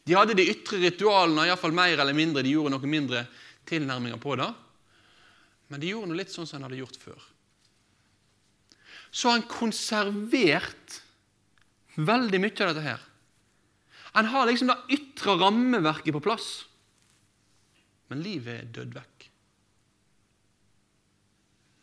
[0.06, 2.44] De hadde de ytre ritualene, iallfall mer eller mindre.
[2.46, 3.24] De gjorde noe mindre
[3.70, 4.50] tilnærminger på det.
[5.70, 7.24] Men de gjorde noe litt sånn som de hadde gjort før.
[9.10, 11.00] Så har han konservert
[11.96, 13.04] Veldig mye av dette her.
[14.16, 16.66] En har liksom det ytre rammeverket på plass.
[18.08, 19.24] men livet er dødd vekk.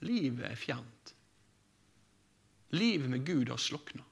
[0.07, 1.15] Livet er fjernt.
[2.79, 4.05] Livet med Gud har slokna.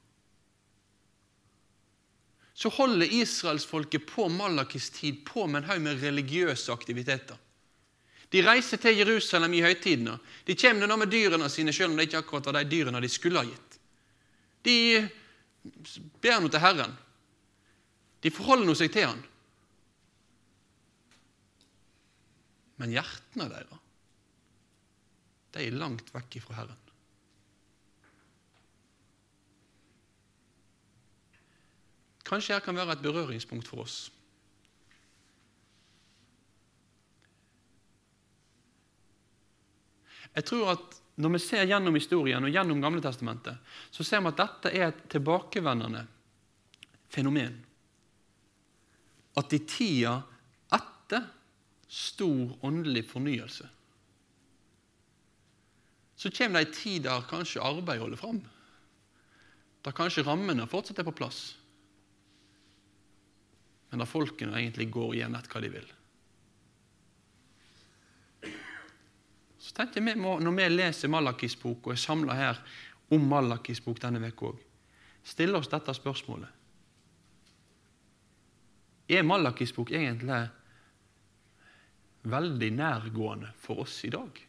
[2.53, 7.39] Så holder israelsfolket på Malakis tid på med en haug med religiøse aktiviteter.
[8.31, 10.17] De reiser til Jerusalem i høytidene.
[10.45, 13.09] De kommer nå med dyrene sine, selv om det ikke akkurat var de dyrene de
[13.11, 13.79] skulle ha gitt.
[14.67, 14.77] De
[16.21, 16.95] ber nå til Herren.
[18.21, 19.21] De forholder nå seg til Han.
[22.81, 23.77] Men hjertene deres
[25.51, 26.77] de er langt vekk ifra Herren.
[32.23, 33.97] Kanskje her kan være et berøringspunkt for oss.
[40.31, 43.59] Jeg tror at Når vi ser gjennom historien og gjennom Gamle Testamentet,
[43.93, 46.05] så ser vi at dette er et tilbakevendende
[47.11, 47.59] fenomen.
[49.37, 50.15] At i tida
[50.73, 51.27] etter
[51.91, 53.69] stor åndelig fornyelse
[56.21, 58.43] så kommer det ei tid der kanskje arbeid holder fram.
[59.81, 61.39] Der kanskje rammene fortsatt er på plass.
[63.89, 65.87] Men der folkene egentlig går igjen etter hva de vil.
[69.71, 72.57] Så tenker jeg, Når vi leser Malakis bok og er samla her
[73.09, 74.57] om Malakis bok denne uka òg,
[75.23, 76.49] stille oss dette spørsmålet.
[79.07, 80.41] Er Malakis bok egentlig
[82.27, 84.43] veldig nærgående for oss i dag?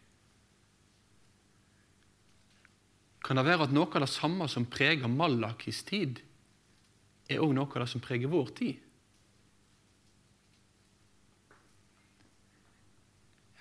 [3.23, 6.19] Kan det være at noe av det samme som preger Malakis tid,
[7.31, 8.83] er òg noe av det som preger vår tid?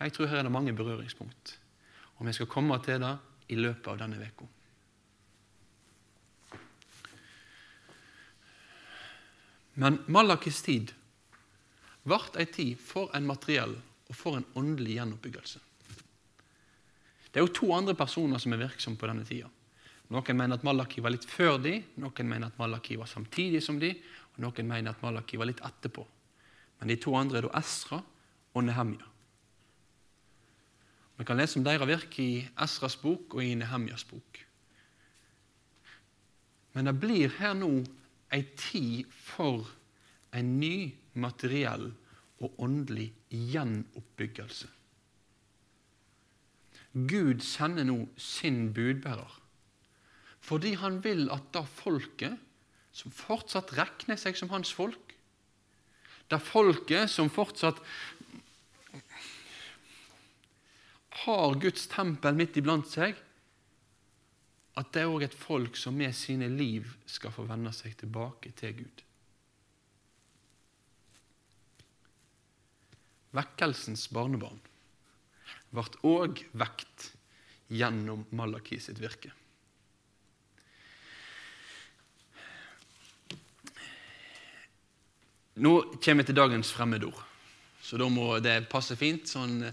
[0.02, 1.58] Jeg tror her er det mange berøringspunkt,
[2.18, 3.14] og vi skal komme til det
[3.54, 4.48] i løpet av denne uka.
[9.82, 10.92] Men Malakis tid
[12.04, 13.76] ble ei tid for en materiell
[14.10, 15.62] og for en åndelig gjenoppbyggelse.
[17.32, 19.48] Det er jo to andre personer som er virksomme på denne tida.
[20.12, 23.78] Noen mener at Malaki var litt før de, noen mener at Malaki var samtidig som
[23.80, 23.94] de,
[24.36, 26.04] og noen mener at Malaki var litt etterpå.
[26.82, 29.11] Men de to andre er da Esra og Nehemja.
[31.22, 34.40] Vi kan lese om deres virke i Esras bok og i Nehemjas bok.
[36.74, 37.70] Men det blir her nå
[38.34, 39.68] ei tid for
[40.34, 41.92] en ny materiell
[42.42, 44.72] og åndelig gjenoppbyggelse.
[47.12, 49.38] Gud sender nå sin budbærer
[50.42, 52.40] fordi han vil at det folket
[52.98, 55.14] som fortsatt regner seg som hans folk,
[56.34, 57.78] det folket som fortsatt
[61.12, 63.18] har Guds tempel midt iblant seg,
[64.80, 68.54] at det er òg et folk som med sine liv skal få vende seg tilbake
[68.56, 69.04] til Gud.
[73.36, 74.60] Vekkelsens barnebarn
[75.72, 77.12] ble òg vekt
[77.72, 79.32] gjennom Malaki sitt virke.
[85.62, 87.20] Nå kommer vi til dagens fremmedord,
[87.84, 89.28] så da må det passe fint.
[89.28, 89.68] sånn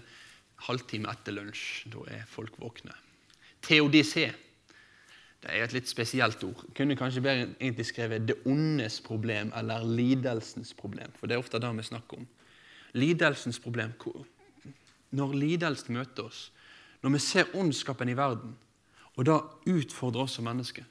[0.67, 1.89] halvtime etter lunsj.
[1.93, 2.93] Da er folk våkne.
[3.65, 4.29] Teodicé.
[5.39, 6.65] Det er et litt spesielt ord.
[6.75, 11.15] Kunne kanskje bedre egentlig skrevet 'det ondes problem' eller 'lidelsens problem'.
[11.15, 12.27] For det er ofte det vi snakker om.
[12.93, 13.93] Lidelsens problem.
[15.11, 16.51] Når lidelsen møter oss,
[17.01, 18.57] når vi ser ondskapen i verden,
[19.15, 20.83] og det utfordrer oss som mennesker,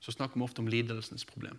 [0.00, 1.58] så snakker vi ofte om lidelsens problem.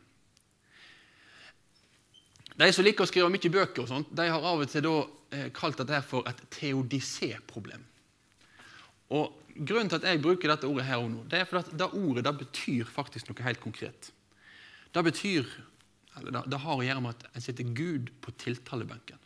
[2.55, 4.95] De som liker å skrive mye bøker, og sånt, de har av og til da,
[5.31, 7.83] eh, kalt dette for et teodicé-problem.
[9.11, 11.77] Og Grunnen til at jeg bruker dette ordet her og nå, det er fordi at
[11.79, 14.09] det ordet det betyr faktisk noe helt konkret.
[14.91, 15.47] Det betyr,
[16.19, 19.21] eller det, det har å gjøre med at en sitter Gud på tiltalebenken.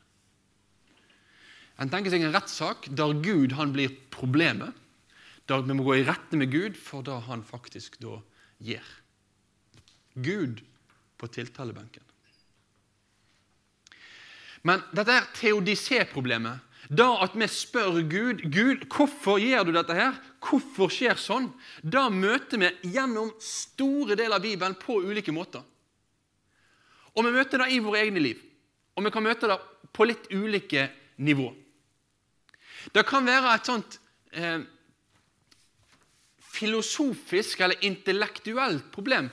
[1.82, 4.76] En tenker seg en rettssak der Gud han blir problemet.
[5.50, 8.20] Der vi må gå i rette med Gud for det han faktisk da
[8.62, 8.90] gjør.
[10.20, 10.62] Gud
[11.18, 12.06] på tiltalebenken.
[14.64, 16.66] Men dette er teodisé-problemet.
[16.90, 20.16] da at vi spør Gud Gud, hvorfor gjør du dette her?
[20.42, 21.52] Hvorfor skjer sånn?
[21.84, 25.62] Da møter vi gjennom store deler av Bibelen på ulike måter.
[27.16, 28.42] Og vi møter det i våre egne liv.
[28.96, 29.60] Og vi kan møte det
[29.94, 31.54] på litt ulike nivå.
[32.94, 34.00] Det kan være et sånt
[34.32, 34.62] eh,
[36.40, 39.30] filosofisk eller intellektuelt problem.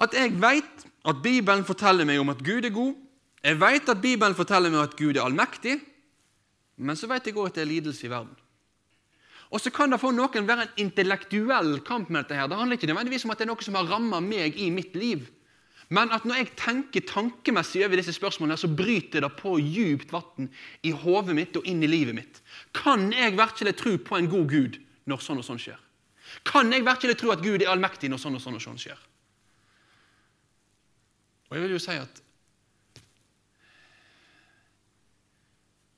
[0.00, 2.94] At jeg vet at Bibelen forteller meg om at Gud er god,
[3.42, 5.80] jeg vet at Bibelen forteller meg at Gud er allmektig,
[6.82, 8.34] men så vet jeg òg at det er lidelse i verden.
[9.52, 12.38] Og så kan det for noen være en intellektuell kamp med dette.
[12.38, 12.48] her.
[12.48, 14.96] Det handler ikke nødvendigvis om at det er noe som har ramma meg i mitt
[14.96, 15.28] liv,
[15.92, 20.48] Men at når jeg tenker tankemessig over disse spørsmålene, så bryter det på djupt vann
[20.88, 22.40] i hodet mitt og inn i livet mitt.
[22.72, 25.80] Kan jeg virkelig tro på en god Gud når sånn og sånn skjer?
[26.48, 29.02] Kan jeg virkelig tro at Gud er allmektig når sånn og sånn og sånn skjer?
[31.50, 32.22] Og jeg vil jo si at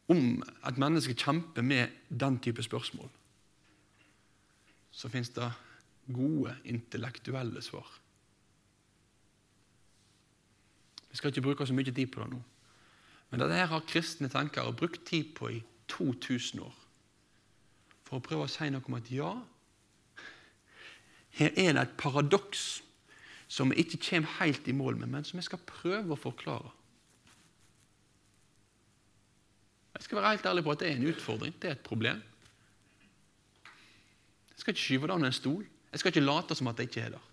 [0.08, 3.10] om at mennesker kjemper med den type spørsmål,
[4.90, 5.50] så fins det
[6.14, 7.88] gode intellektuelle svar.
[11.10, 12.40] Vi skal ikke bruke så mye tid på det nå.
[13.30, 16.74] Men dette her har kristne tenkere brukt tid på i 2000 år.
[18.04, 19.32] For å prøve å si noe om at ja,
[21.38, 22.82] her er det et paradoks
[23.50, 26.70] som vi ikke kommer helt i mål med, men som vi skal prøve å forklare.
[29.94, 31.54] Jeg skal være helt ærlig på at det er en utfordring.
[31.62, 32.22] Det er et problem.
[34.50, 35.66] Jeg skal ikke skyve det under en stol.
[35.92, 37.30] Jeg skal ikke late som at det ikke er der.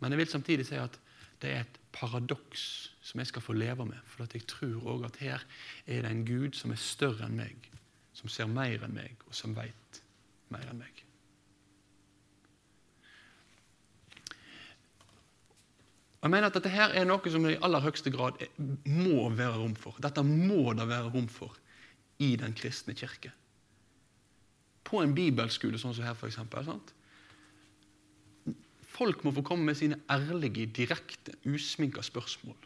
[0.00, 0.98] Men jeg vil samtidig si at
[1.42, 4.02] det er et paradoks som jeg skal få leve med.
[4.04, 5.46] For jeg tror òg at her
[5.86, 7.70] er det en Gud som er større enn meg,
[8.12, 10.02] som ser mer enn meg, og som veit
[10.50, 11.05] mer enn meg.
[16.26, 18.40] Jeg mener at Dette her er noe som det i aller høyeste grad
[18.90, 19.94] må være rom for.
[20.02, 21.54] Dette må det være rom for
[22.18, 23.30] i den kristne kirke.
[24.82, 26.40] På en bibelskole sånn som her, f.eks.
[28.96, 32.58] Folk må få komme med sine ærlige, direkte, usminka spørsmål.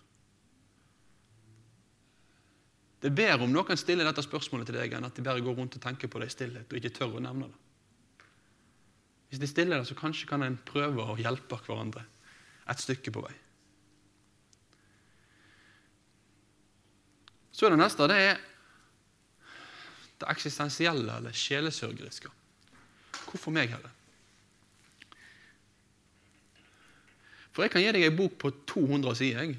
[3.04, 5.60] Det er bedre om noen stiller dette spørsmålet til deg, enn at de bare går
[5.60, 8.24] rundt og tenker på det i stillhet og ikke tør å nevne det.
[9.28, 12.08] Hvis de stiller det, så kanskje kan en prøve å hjelpe hverandre
[12.64, 13.36] et stykke på vei.
[17.52, 18.06] Så er det neste.
[18.10, 18.42] Det er
[20.20, 22.30] det eksistensielle eller sjelesørgeriske.
[23.30, 23.90] Hvorfor meg, Herre?
[27.50, 29.54] For jeg kan gi deg en bok på 200 sider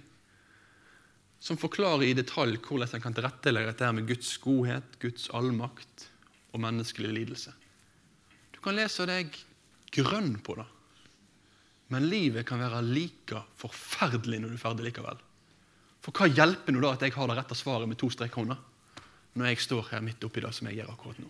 [1.41, 6.06] som forklarer i detalj hvordan en kan tilrettelegge dette med Guds godhet, Guds allmakt
[6.54, 7.54] og menneskelig lidelse.
[8.54, 9.34] Du kan lese deg
[9.91, 10.67] grønn på det,
[11.91, 15.23] men livet kan være like forferdelig når du er ferdig likevel.
[16.01, 18.57] For hva hjelper nå da at jeg har det rette svaret med to strek under,
[19.37, 21.29] når jeg står her midt oppi det som jeg gjør akkurat nå?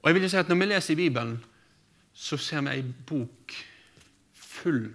[0.00, 1.38] Og jeg vil jo si at Når vi leser i Bibelen,
[2.14, 3.54] så ser vi ei bok
[4.38, 4.92] full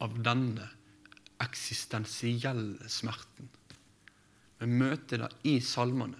[0.00, 0.64] av denne
[1.44, 3.50] eksistensielle smerten.
[4.58, 6.18] Vi møter det i salmene.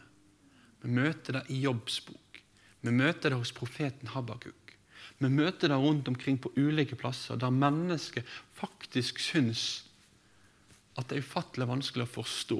[0.85, 2.42] Vi møter det i Jobbs bok.
[2.85, 4.67] Vi møter det hos profeten Habakuk.
[5.18, 9.64] Vi møter det rundt omkring på ulike plasser der mennesker faktisk syns
[10.98, 12.59] at det er ufattelig vanskelig å forstå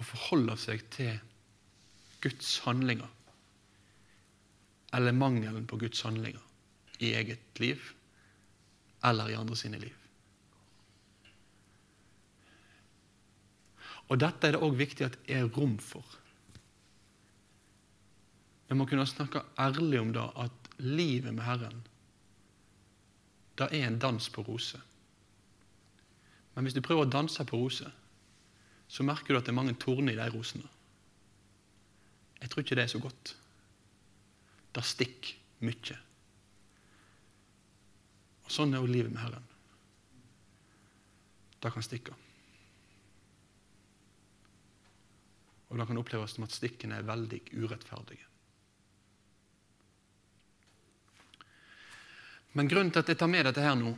[0.00, 1.16] og forholde seg til
[2.24, 3.08] Guds handlinger
[4.96, 6.42] eller mangelen på Guds handlinger
[7.00, 7.80] i eget liv
[9.06, 9.96] eller i andre sine liv.
[14.10, 16.04] Og Dette er det òg viktig at det er rom for.
[18.68, 21.80] Vi må kunne snakke ærlig om det at livet med Herren
[23.60, 24.80] det er en dans på roser.
[26.54, 27.90] Men hvis du prøver å danse på roser,
[28.88, 30.68] så merker du at det er mange torner i de rosene.
[32.40, 33.34] Jeg tror ikke det er så godt.
[34.74, 35.98] Det stikker mye.
[38.46, 39.46] Og Sånn er jo livet med Herren.
[41.60, 42.16] Det kan stikke.
[45.68, 48.29] Og det kan oppleves som at stikkene er veldig urettferdige.
[52.52, 53.92] Men grunnen til at jeg tar med dette her nå,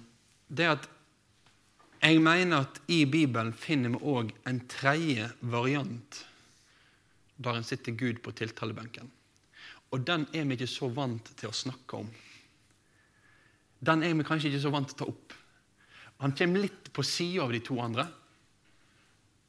[0.52, 0.88] det er at
[2.02, 6.18] jeg mener at i Bibelen finner vi òg en tredje variant
[7.42, 9.08] der en sitter Gud på tiltalebenken.
[9.92, 12.10] Og den er vi ikke så vant til å snakke om.
[13.82, 15.34] Den er vi kanskje ikke så vant til å ta opp.
[16.22, 18.06] Han kommer litt på sida av de to andre.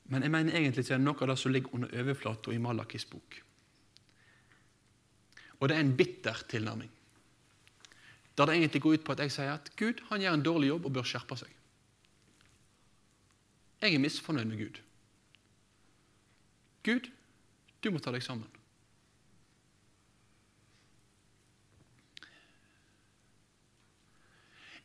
[0.09, 3.05] Men jeg mener egentlig ikke det noe av det som ligger under overflata i Malakis
[3.09, 3.37] bok.
[5.59, 6.89] Og det er en bitter tilnærming.
[8.37, 10.71] Der det egentlig går ut på at jeg sier at Gud han gjør en dårlig
[10.71, 11.51] jobb og bør skjerpe seg.
[13.83, 14.79] Jeg er misfornøyd med Gud.
[16.83, 17.09] Gud,
[17.83, 18.49] du må ta deg sammen.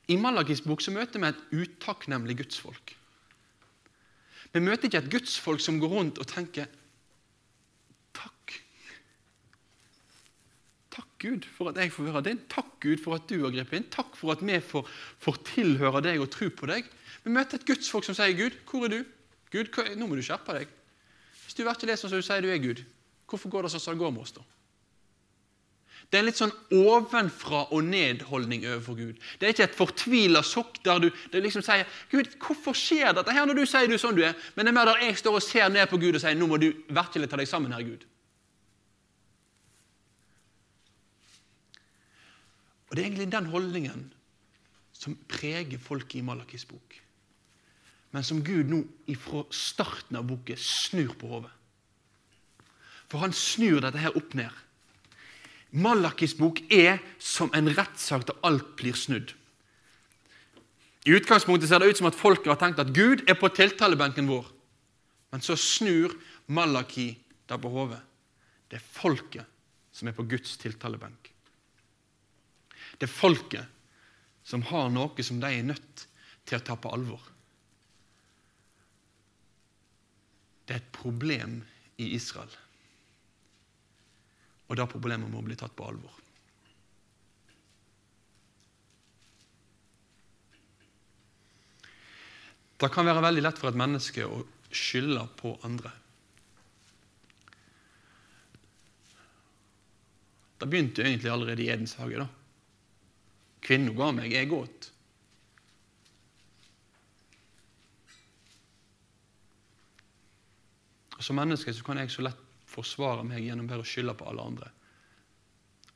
[0.09, 2.95] I Malakis bok så møter vi et utakknemlig gudsfolk.
[4.55, 6.71] Vi møter ikke et gudsfolk som går rundt og tenker
[8.17, 8.55] Takk.
[10.95, 12.41] Takk, Gud, for at jeg får være din.
[12.51, 13.89] Takk, Gud, for at du har grepet inn.
[13.91, 16.87] Takk for at vi får, får tilhøre deg og tro på deg.
[17.25, 19.01] Vi møter et gudsfolk som sier, Gud, hvor er du?
[19.51, 20.71] Gud, nå må du skjerpe deg.
[21.43, 22.85] Hvis du virkelig er sånn som du sier du er Gud,
[23.29, 24.47] hvorfor går det sånn som det går med oss, da?
[26.09, 29.17] Det er en litt sånn ovenfra og ned-holdning overfor Gud.
[29.37, 33.35] Det er ikke et fortvila sukk der du, du liksom sier 'Gud, hvorfor skjer dette
[33.37, 35.37] her når du sier du sånn du er?' Men det er mer der jeg står
[35.37, 37.85] og ser ned på Gud og sier 'Nå må du virkelig ta deg sammen her,
[37.85, 38.07] Gud'.
[42.89, 44.07] Og Det er egentlig den holdningen
[44.93, 46.97] som preger folket i Malakis bok.
[48.11, 48.83] Men som Gud nå
[49.21, 51.53] fra starten av boken snur på hodet.
[53.09, 54.53] For han snur dette her opp ned.
[55.71, 59.35] Malakis bok er som en rettssak der alt blir snudd.
[61.07, 64.29] I utgangspunktet ser det ut som at folket har tenkt at Gud er på tiltalebenken
[64.29, 64.49] vår.
[65.33, 66.17] Men så snur
[66.49, 67.11] Malaki
[67.49, 68.01] der på hodet.
[68.69, 69.45] Det er folket
[69.93, 71.31] som er på Guds tiltalebenk.
[72.99, 76.07] Det er folket som har noe som de er nødt
[76.49, 77.21] til å ta på alvor.
[80.67, 81.61] Det er et problem
[82.01, 82.51] i Israel.
[84.69, 86.17] Og det problemet må bli tatt på alvor.
[92.79, 95.91] Det kan være veldig lett for et menneske å skylde på andre.
[100.59, 102.21] Det begynte egentlig allerede i Edens hage.
[102.23, 102.38] da.
[103.65, 104.91] Kvinna ga meg, jeg åt.
[111.19, 114.45] Som menneske så kan jeg så lett forsvare meg gjennom bare å skylde på alle
[114.53, 114.71] andre,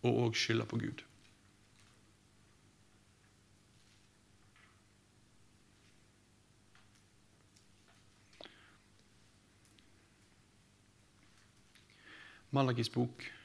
[0.03, 1.05] og òg skylde på Gud.
[12.53, 13.42] Malakis bok er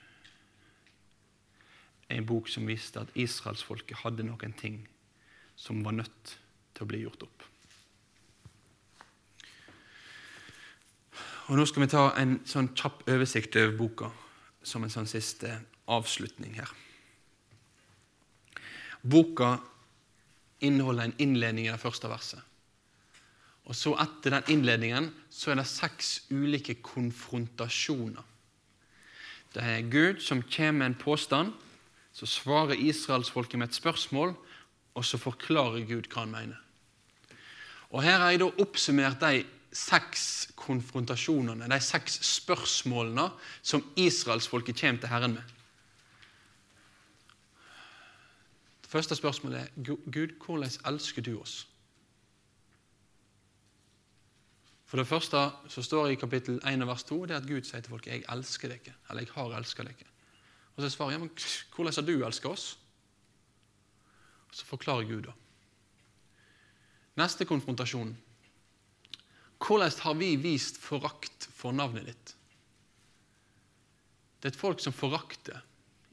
[2.10, 4.82] en bok som viste at israelsfolket hadde noen ting
[5.58, 6.38] som var nødt
[6.74, 7.46] til å bli gjort opp.
[11.48, 14.12] Og Nå skal vi ta en sånn kjapp oversikt over boka
[14.68, 15.54] som en sånn siste
[15.88, 16.72] avslutning her.
[19.08, 19.58] Boka
[20.60, 22.42] inneholder en innledning i det første verset.
[23.68, 28.24] Og så Etter den innledningen så er det seks ulike konfrontasjoner.
[29.54, 31.54] Det er Gud som kommer med en påstand.
[32.18, 34.34] Så svarer israelsfolket med et spørsmål,
[34.98, 36.58] og så forklarer Gud hva han mener.
[37.94, 40.24] Og Her har jeg da oppsummert de seks
[40.58, 43.28] konfrontasjonene, de seks spørsmålene
[43.62, 45.54] som israelsfolket kommer til Herren med.
[48.82, 51.68] Det første spørsmålet er Gud, hvordan elsker du oss?
[54.88, 57.82] For det første så står det i kapittel 1 vers 2 det at Gud sier
[57.82, 60.17] til folket 'Jeg elsker dere', eller 'Jeg har elsket dere'.
[60.78, 61.32] Og så svarer jeg, men
[61.74, 62.66] hvordan har du elsket oss?
[64.48, 65.34] Og Så forklarer Gud, da.
[67.18, 68.14] Neste konfrontasjon.
[69.58, 72.36] Hvordan har vi vist forakt for navnet ditt?
[74.38, 75.64] Det er et folk som forakter,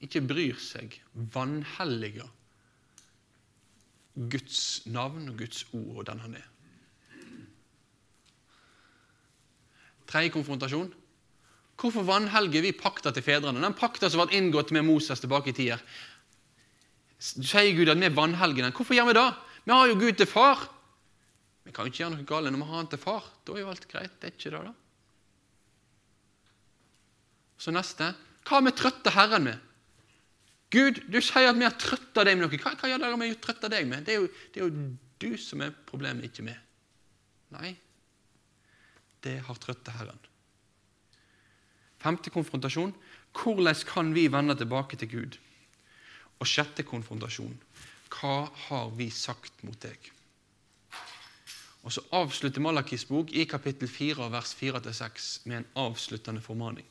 [0.01, 2.31] ikke bryr seg, vanhelliger
[4.15, 6.51] Guds navn og Guds ord og den han er.
[10.09, 10.93] Tredje konfrontasjon.
[11.81, 13.63] Hvorfor vanhelger vi pakta til fedrene?
[13.63, 15.83] Den pakta som ble inngått med Moses tilbake i tider.
[17.19, 18.75] Sier Gud at vi vanhelger den.
[18.77, 19.27] Hvorfor gjør vi det?
[19.65, 20.63] Vi har jo Gud til far.
[21.65, 23.29] Vi kan jo ikke gjøre noe galt når vi har han til far.
[23.45, 24.17] Da er jo alt greit.
[24.21, 24.75] Det er ikke det, da.
[27.65, 28.13] Så neste
[28.45, 29.71] Hva har vi trøtta Herren med?
[30.75, 32.59] Gud, du sier at vi har trøtta deg med noe.
[32.61, 34.05] Hva, hva gjør det vi har trøtta deg med?
[34.05, 34.87] Det er, jo, det er jo
[35.23, 36.55] du som er problemet, ikke vi.
[37.55, 37.71] Nei,
[39.25, 40.21] det har trøtta Herren.
[42.05, 42.93] Femte konfrontasjon.
[43.33, 45.39] Hvordan kan vi vende tilbake til Gud?
[46.39, 47.57] Og sjette konfrontasjon.
[48.13, 50.11] Hva har vi sagt mot deg?
[51.85, 56.87] Og Så avslutter Malakis bok i kapittel 4, vers 4-6 med en avsluttende formaning.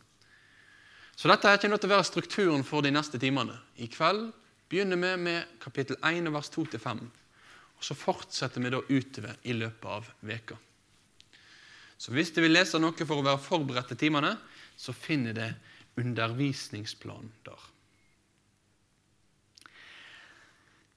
[1.16, 3.58] Så dette er kommer til å være strukturen for de neste timene.
[3.78, 4.32] I kveld
[4.70, 7.02] begynner vi med kapittel 1, vers 2-5.
[7.78, 10.58] Og Så fortsetter vi da utover i løpet av veka.
[11.98, 14.38] Så hvis du vil lese noe for å være forberedt til timene,
[14.76, 15.54] så finner det
[15.96, 17.60] undervisningsplan der.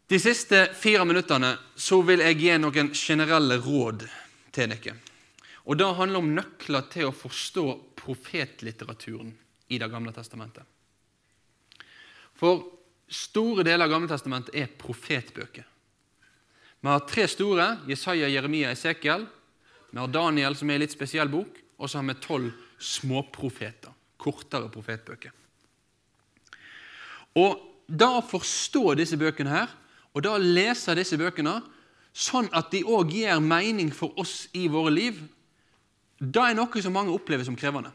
[0.07, 4.07] De siste fire minuttene så vil jeg gi noen generelle råd
[4.55, 4.95] til dere.
[5.67, 7.67] Og Det handler om nøkler til å forstå
[7.99, 9.35] profetlitteraturen
[9.69, 10.63] i Det gamle testamentet.
[12.37, 12.63] For
[13.09, 15.65] store deler av Gamle testamentet er profetbøker.
[16.81, 19.27] Vi har tre store Jesaja, Jeremia, Esekiel.
[19.91, 21.57] Vi har Daniel, som er en litt spesiell bok.
[21.81, 23.93] Og så har vi tolv småprofeter.
[24.17, 25.33] Kortere profetbøker.
[27.37, 29.75] Og da å forstå disse bøkene her
[30.17, 31.59] og da lese disse bøkene
[32.17, 35.19] sånn at de òg gir mening for oss i våre liv,
[36.17, 37.93] det er noe som mange opplever som krevende.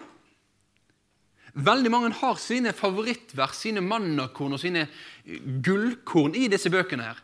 [1.52, 4.86] Veldig mange har sine favorittvers, sine mannakorn og sine
[5.26, 7.10] gullkorn i disse bøkene.
[7.10, 7.18] her.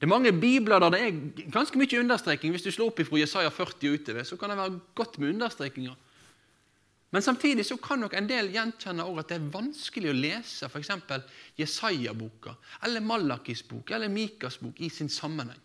[0.00, 2.50] Det er mange bibler der det er ganske mye understreking.
[2.50, 5.34] Hvis du slår opp ifra Jesaja 40 og utover, så kan det være godt med
[5.34, 5.94] understrekinger.
[7.14, 10.88] Men samtidig så kan nok en del gjenkjenne at det er vanskelig å lese f.eks.
[11.60, 15.60] Jesaja-boka eller Malakis bok eller Mikas bok i sin sammenheng.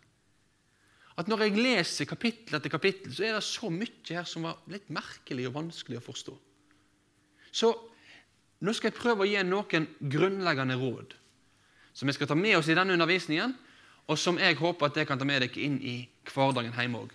[1.18, 4.62] At Når jeg leser kapittel etter kapittel, så er det så mye her som var
[4.70, 6.36] litt merkelig og vanskelig å forstå.
[7.52, 7.72] Så
[8.62, 11.16] nå skal jeg prøve å gi noen grunnleggende råd
[11.98, 13.56] som vi skal ta med oss i denne undervisningen,
[14.08, 15.98] og som jeg håper at jeg kan ta med dere inn i
[16.30, 17.12] hverdagen hjemme òg.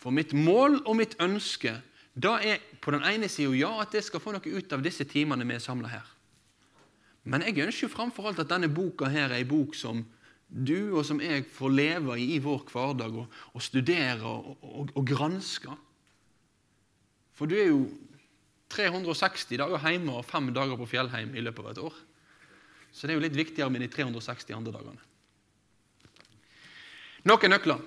[0.00, 1.76] For mitt mål og mitt ønske
[2.16, 5.04] da er på den ene sida ja, at jeg skal få noe ut av disse
[5.08, 6.12] timene vi er samla her.
[7.28, 10.04] Men jeg ønsker jo framfor alt at denne boka her er ei bok som
[10.46, 14.92] du og som jeg får leve i i vår hverdag og, og studere og, og,
[14.94, 15.74] og, granske.
[17.36, 17.82] For du er jo
[18.72, 21.98] 360 dager hjemme og fem dager på fjellheim i løpet av et år.
[22.94, 25.02] Så det er jo litt viktigere med de 360 andre dagene.
[27.26, 27.82] Noen nøkler.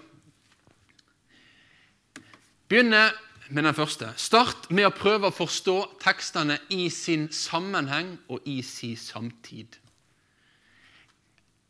[2.69, 3.07] Begynne
[3.49, 4.11] med den første.
[4.17, 9.77] Start med å prøve å forstå tekstene i sin sammenheng og i sin samtid.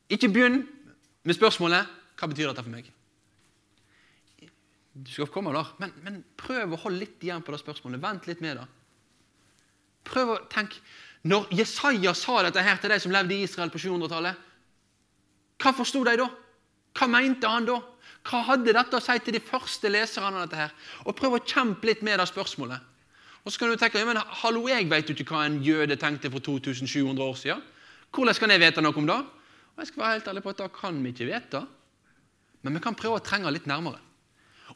[0.09, 0.63] Ikke begynn
[1.23, 2.91] med spørsmålet 'Hva betyr dette for meg?'
[5.05, 8.01] Du skal komme der, men, men prøv å holde litt igjen på det spørsmålet.
[8.01, 8.67] Vent litt med det.
[10.03, 10.81] Prøv å tenke
[11.23, 14.35] Når Jesaja sa dette her til de som levde i Israel på 700-tallet,
[15.59, 16.29] hva forsto de da?
[16.95, 17.75] Hva mente han da?
[18.27, 20.59] Hva hadde dette å si til de første leserne av dette?
[20.59, 20.73] her?
[21.05, 22.79] Og Prøv å kjempe litt med det spørsmålet.
[23.45, 26.29] Og så kan du tenke, men hallo, Jeg vet jo ikke hva en jøde tenkte
[26.29, 27.61] for 2700 år siden.
[28.11, 29.19] Hvordan kan jeg vite noe om det?
[29.75, 31.67] Og jeg skal være helt ærlig på at Det kan vi ikke vite.
[32.61, 33.99] Men vi kan prøve å trenge litt nærmere.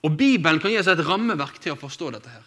[0.03, 2.29] Og Bibelen kan gi oss et rammeverk til å forstå dette.
[2.29, 2.43] her.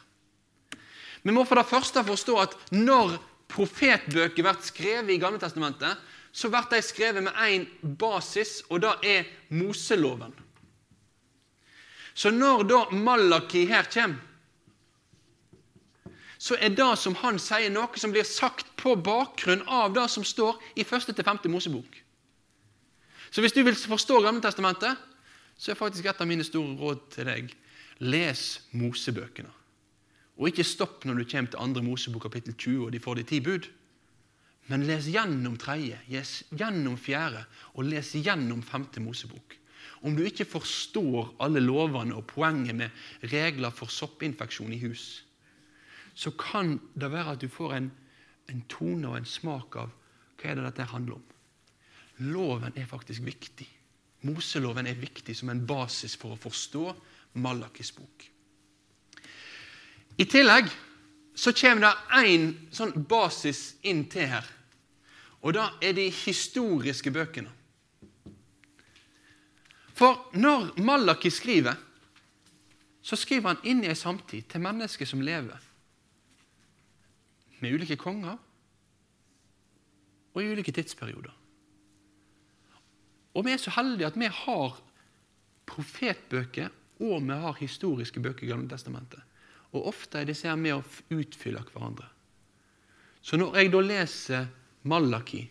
[1.22, 3.18] Vi må for det første forstå at når
[3.48, 5.96] profetbøker blir skrevet i Gamle Testamentet,
[6.32, 7.66] så blir de skrevet med én
[7.98, 10.45] basis, og det er Moseloven.
[12.16, 14.22] Så når da Malaki her kommer,
[16.38, 20.24] så er det som han sier, noe som blir sagt på bakgrunn av det som
[20.24, 21.08] står i 1.
[21.12, 21.46] til 5.
[21.52, 21.96] Mosebok.
[23.30, 25.00] Så hvis du vil forstå Gamletestamentet,
[25.56, 27.54] så er faktisk et av mine store råd til deg
[28.04, 28.42] les
[28.76, 29.52] Mosebøkene.
[30.36, 31.84] Og ikke stopp når du kommer til 2.
[31.84, 33.68] Mosebok kapittel 20 og de får de ti bud.
[34.68, 39.56] Men les gjennom tredje, gjennom fjerde og les gjennom femte Mosebok.
[40.02, 45.24] Om du ikke forstår alle lovene og poenget med regler for soppinfeksjon i hus,
[46.16, 47.90] så kan det være at du får en,
[48.48, 49.92] en tone og en smak av
[50.36, 51.26] hva er det dette handler om.
[52.32, 53.68] Loven er faktisk viktig.
[54.24, 56.88] Moseloven er viktig som en basis for å forstå
[57.44, 58.24] Malakis bok.
[60.16, 60.70] I tillegg
[61.36, 64.46] så kommer det én sånn basis inn til her.
[65.44, 67.52] Og da er de historiske bøkene.
[69.96, 71.76] For når Malaki skriver,
[73.06, 75.62] så skriver han inn i ei samtid til mennesker som lever
[77.62, 78.36] med ulike konger
[80.34, 81.32] og i ulike tidsperioder.
[83.36, 84.76] Og vi er så heldige at vi har
[85.68, 86.72] profetbøker
[87.04, 89.20] og vi har historiske bøker i Gamle Testamentet.
[89.76, 92.08] Og ofte er disse her med å utfylle hverandre.
[93.20, 94.46] Så når jeg da leser
[94.88, 95.42] Malaki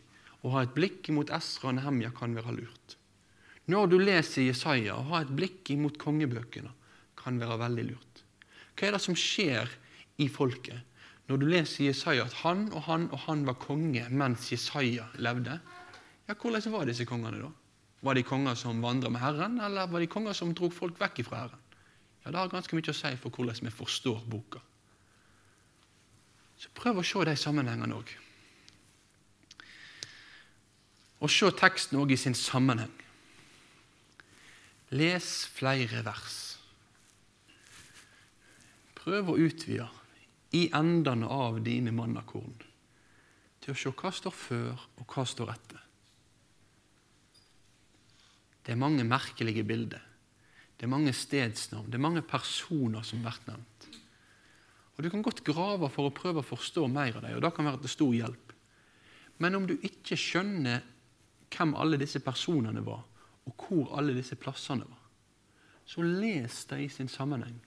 [0.41, 2.95] og har et blikk mot Esra og Nehemja, kan være lurt.
[3.72, 6.70] Når du leser Jesaja og har et blikk imot kongebøkene,
[7.18, 8.22] kan være veldig lurt.
[8.76, 9.72] Hva er det som skjer
[10.22, 10.84] i folket
[11.26, 15.57] når du leser Jesaja at han og han og han var konge mens Jesaja levde?
[16.28, 17.49] Ja, Hvordan var disse kongene da?
[18.05, 21.24] Var de konger som vandra med Herren, eller var de konger som dro folk vekk
[21.26, 21.63] fra Herren?
[22.26, 24.61] Ja, Det har ganske mye å si for hvordan vi forstår boka.
[26.57, 28.13] Så prøv å se de sammenhengene òg.
[31.22, 32.93] Og se teksten òg i sin sammenheng.
[34.93, 36.36] Les flere vers.
[38.99, 39.88] Prøv å utvide
[40.53, 42.53] i endene av dine mannakorn
[43.61, 45.81] til å se hva står før, og hva står etter.
[48.65, 50.01] Det er mange merkelige bilder.
[50.75, 51.89] Det er mange stedsnavn.
[51.89, 53.88] Det er mange personer som vært nevnt.
[54.95, 57.53] Og Du kan godt grave for å prøve å forstå mer av dem, og det
[57.55, 58.53] kan være til stor hjelp.
[59.43, 60.86] Men om du ikke skjønner
[61.51, 63.03] hvem alle disse personene var,
[63.45, 65.01] og hvor alle disse plassene var.
[65.85, 67.57] Så les det i sin sammenheng.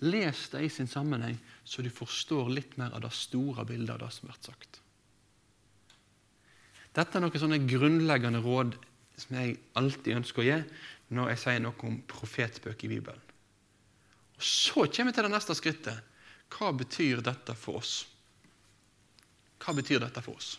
[0.00, 4.04] Les det i sin sammenheng, så du forstår litt mer av det store bildet av
[4.04, 4.80] det som vært sagt.
[6.96, 8.78] Dette er noen sånne grunnleggende råd
[9.18, 10.60] som jeg alltid ønsker å gi
[11.14, 13.24] når jeg sier noe om profetbøker i Bibelen.
[14.38, 16.14] Og Så kommer vi til det neste skrittet.
[16.54, 18.06] Hva betyr dette for oss?
[19.58, 20.56] hva betyr dette for oss?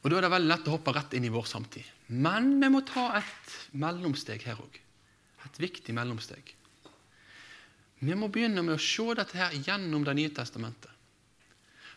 [0.00, 1.84] Og Da er det veldig lett å hoppe rett inn i vår samtid.
[2.08, 4.78] Men vi må ta et mellomsteg her òg.
[5.44, 6.54] Et viktig mellomsteg.
[8.00, 10.90] Vi må begynne med å se dette her gjennom Det nye testamentet.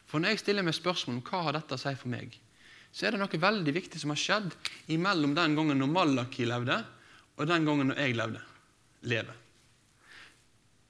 [0.05, 2.35] For når jeg stiller meg spørsmål om hva har dette å si for meg,
[2.93, 4.51] så er det noe veldig viktig som har skjedd
[4.93, 6.83] imellom den gangen når Malaki levde,
[7.39, 8.41] og den gangen når jeg levde.
[9.03, 9.35] lever.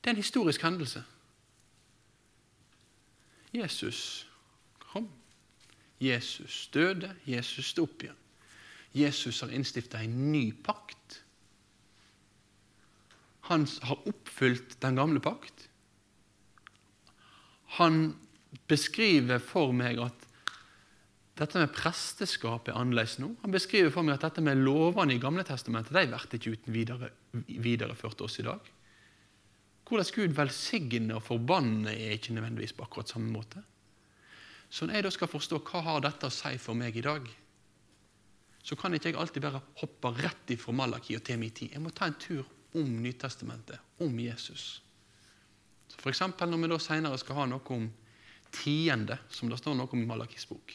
[0.02, 1.04] Det er en historisk hendelse.
[3.54, 4.28] Jesus.
[6.02, 7.14] Jesus døde.
[7.28, 8.20] Jesus sto opp igjen.
[8.94, 11.24] Jesus har innstifta en ny pakt.
[13.50, 15.68] Han har oppfylt den gamle pakt.
[17.80, 18.14] Han
[18.70, 20.28] beskriver for meg at
[21.42, 23.32] dette med presteskap er annerledes nå.
[23.42, 26.76] Han beskriver for meg at dette med lovene i Gamle testamentet de blir ikke uten
[26.76, 28.70] videre, videreført til oss i dag.
[29.90, 33.64] Hvordan Gud velsigner og forbanner, er ikke nødvendigvis på akkurat samme måte.
[34.74, 37.28] Så når jeg da skal forstå hva har dette å si for meg i dag,
[38.64, 41.76] så kan ikke jeg alltid bare hoppe rett ifra Malaki og til min tid.
[41.76, 42.48] Jeg må ta en tur
[42.80, 44.80] om Nytestamentet, om Jesus.
[45.94, 46.24] F.eks.
[46.26, 47.86] når vi da senere skal ha noe om
[48.54, 50.74] tiende, som det står noe om i Malakis bok.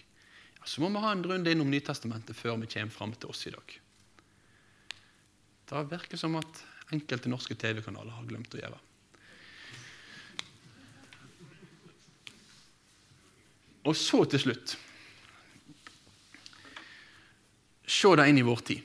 [0.68, 3.54] Så må vi ha en runde innom Nytestamentet før vi kommer fram til oss i
[3.54, 3.78] dag.
[5.68, 6.62] Det virker som at
[6.94, 8.78] enkelte norske TV-kanaler har glemt å gjøre.
[13.88, 14.76] Og så til slutt
[17.88, 18.82] Se det inn i vår tid.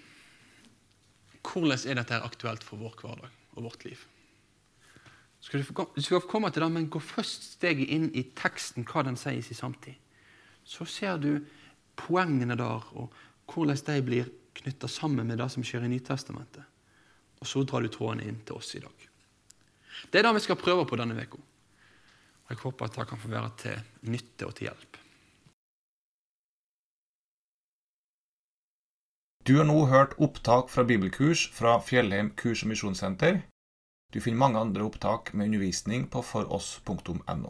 [1.43, 3.99] Hvordan er dette aktuelt for vår hverdag og vårt liv?
[5.43, 8.23] Skal du, få, du skal få komme til det, men gå først steget inn i
[8.31, 9.99] teksten, hva den sier i sin samtid.
[10.63, 11.43] Så ser du
[11.99, 13.11] poengene der, og
[13.51, 16.63] hvordan de blir knytta sammen med det som skjer i Nytestamentet.
[17.43, 19.09] Og så drar du trådene inn til oss i dag.
[20.09, 21.43] Det er det vi skal prøve på denne uka.
[22.53, 23.79] Jeg håper at det kan få være til
[24.13, 24.99] nytte og til hjelp.
[29.43, 33.41] Du har nå hørt opptak fra bibelkurs fra Fjellheim kurs- og misjonssenter.
[34.13, 37.49] Du finner mange andre opptak med undervisning på foross.no.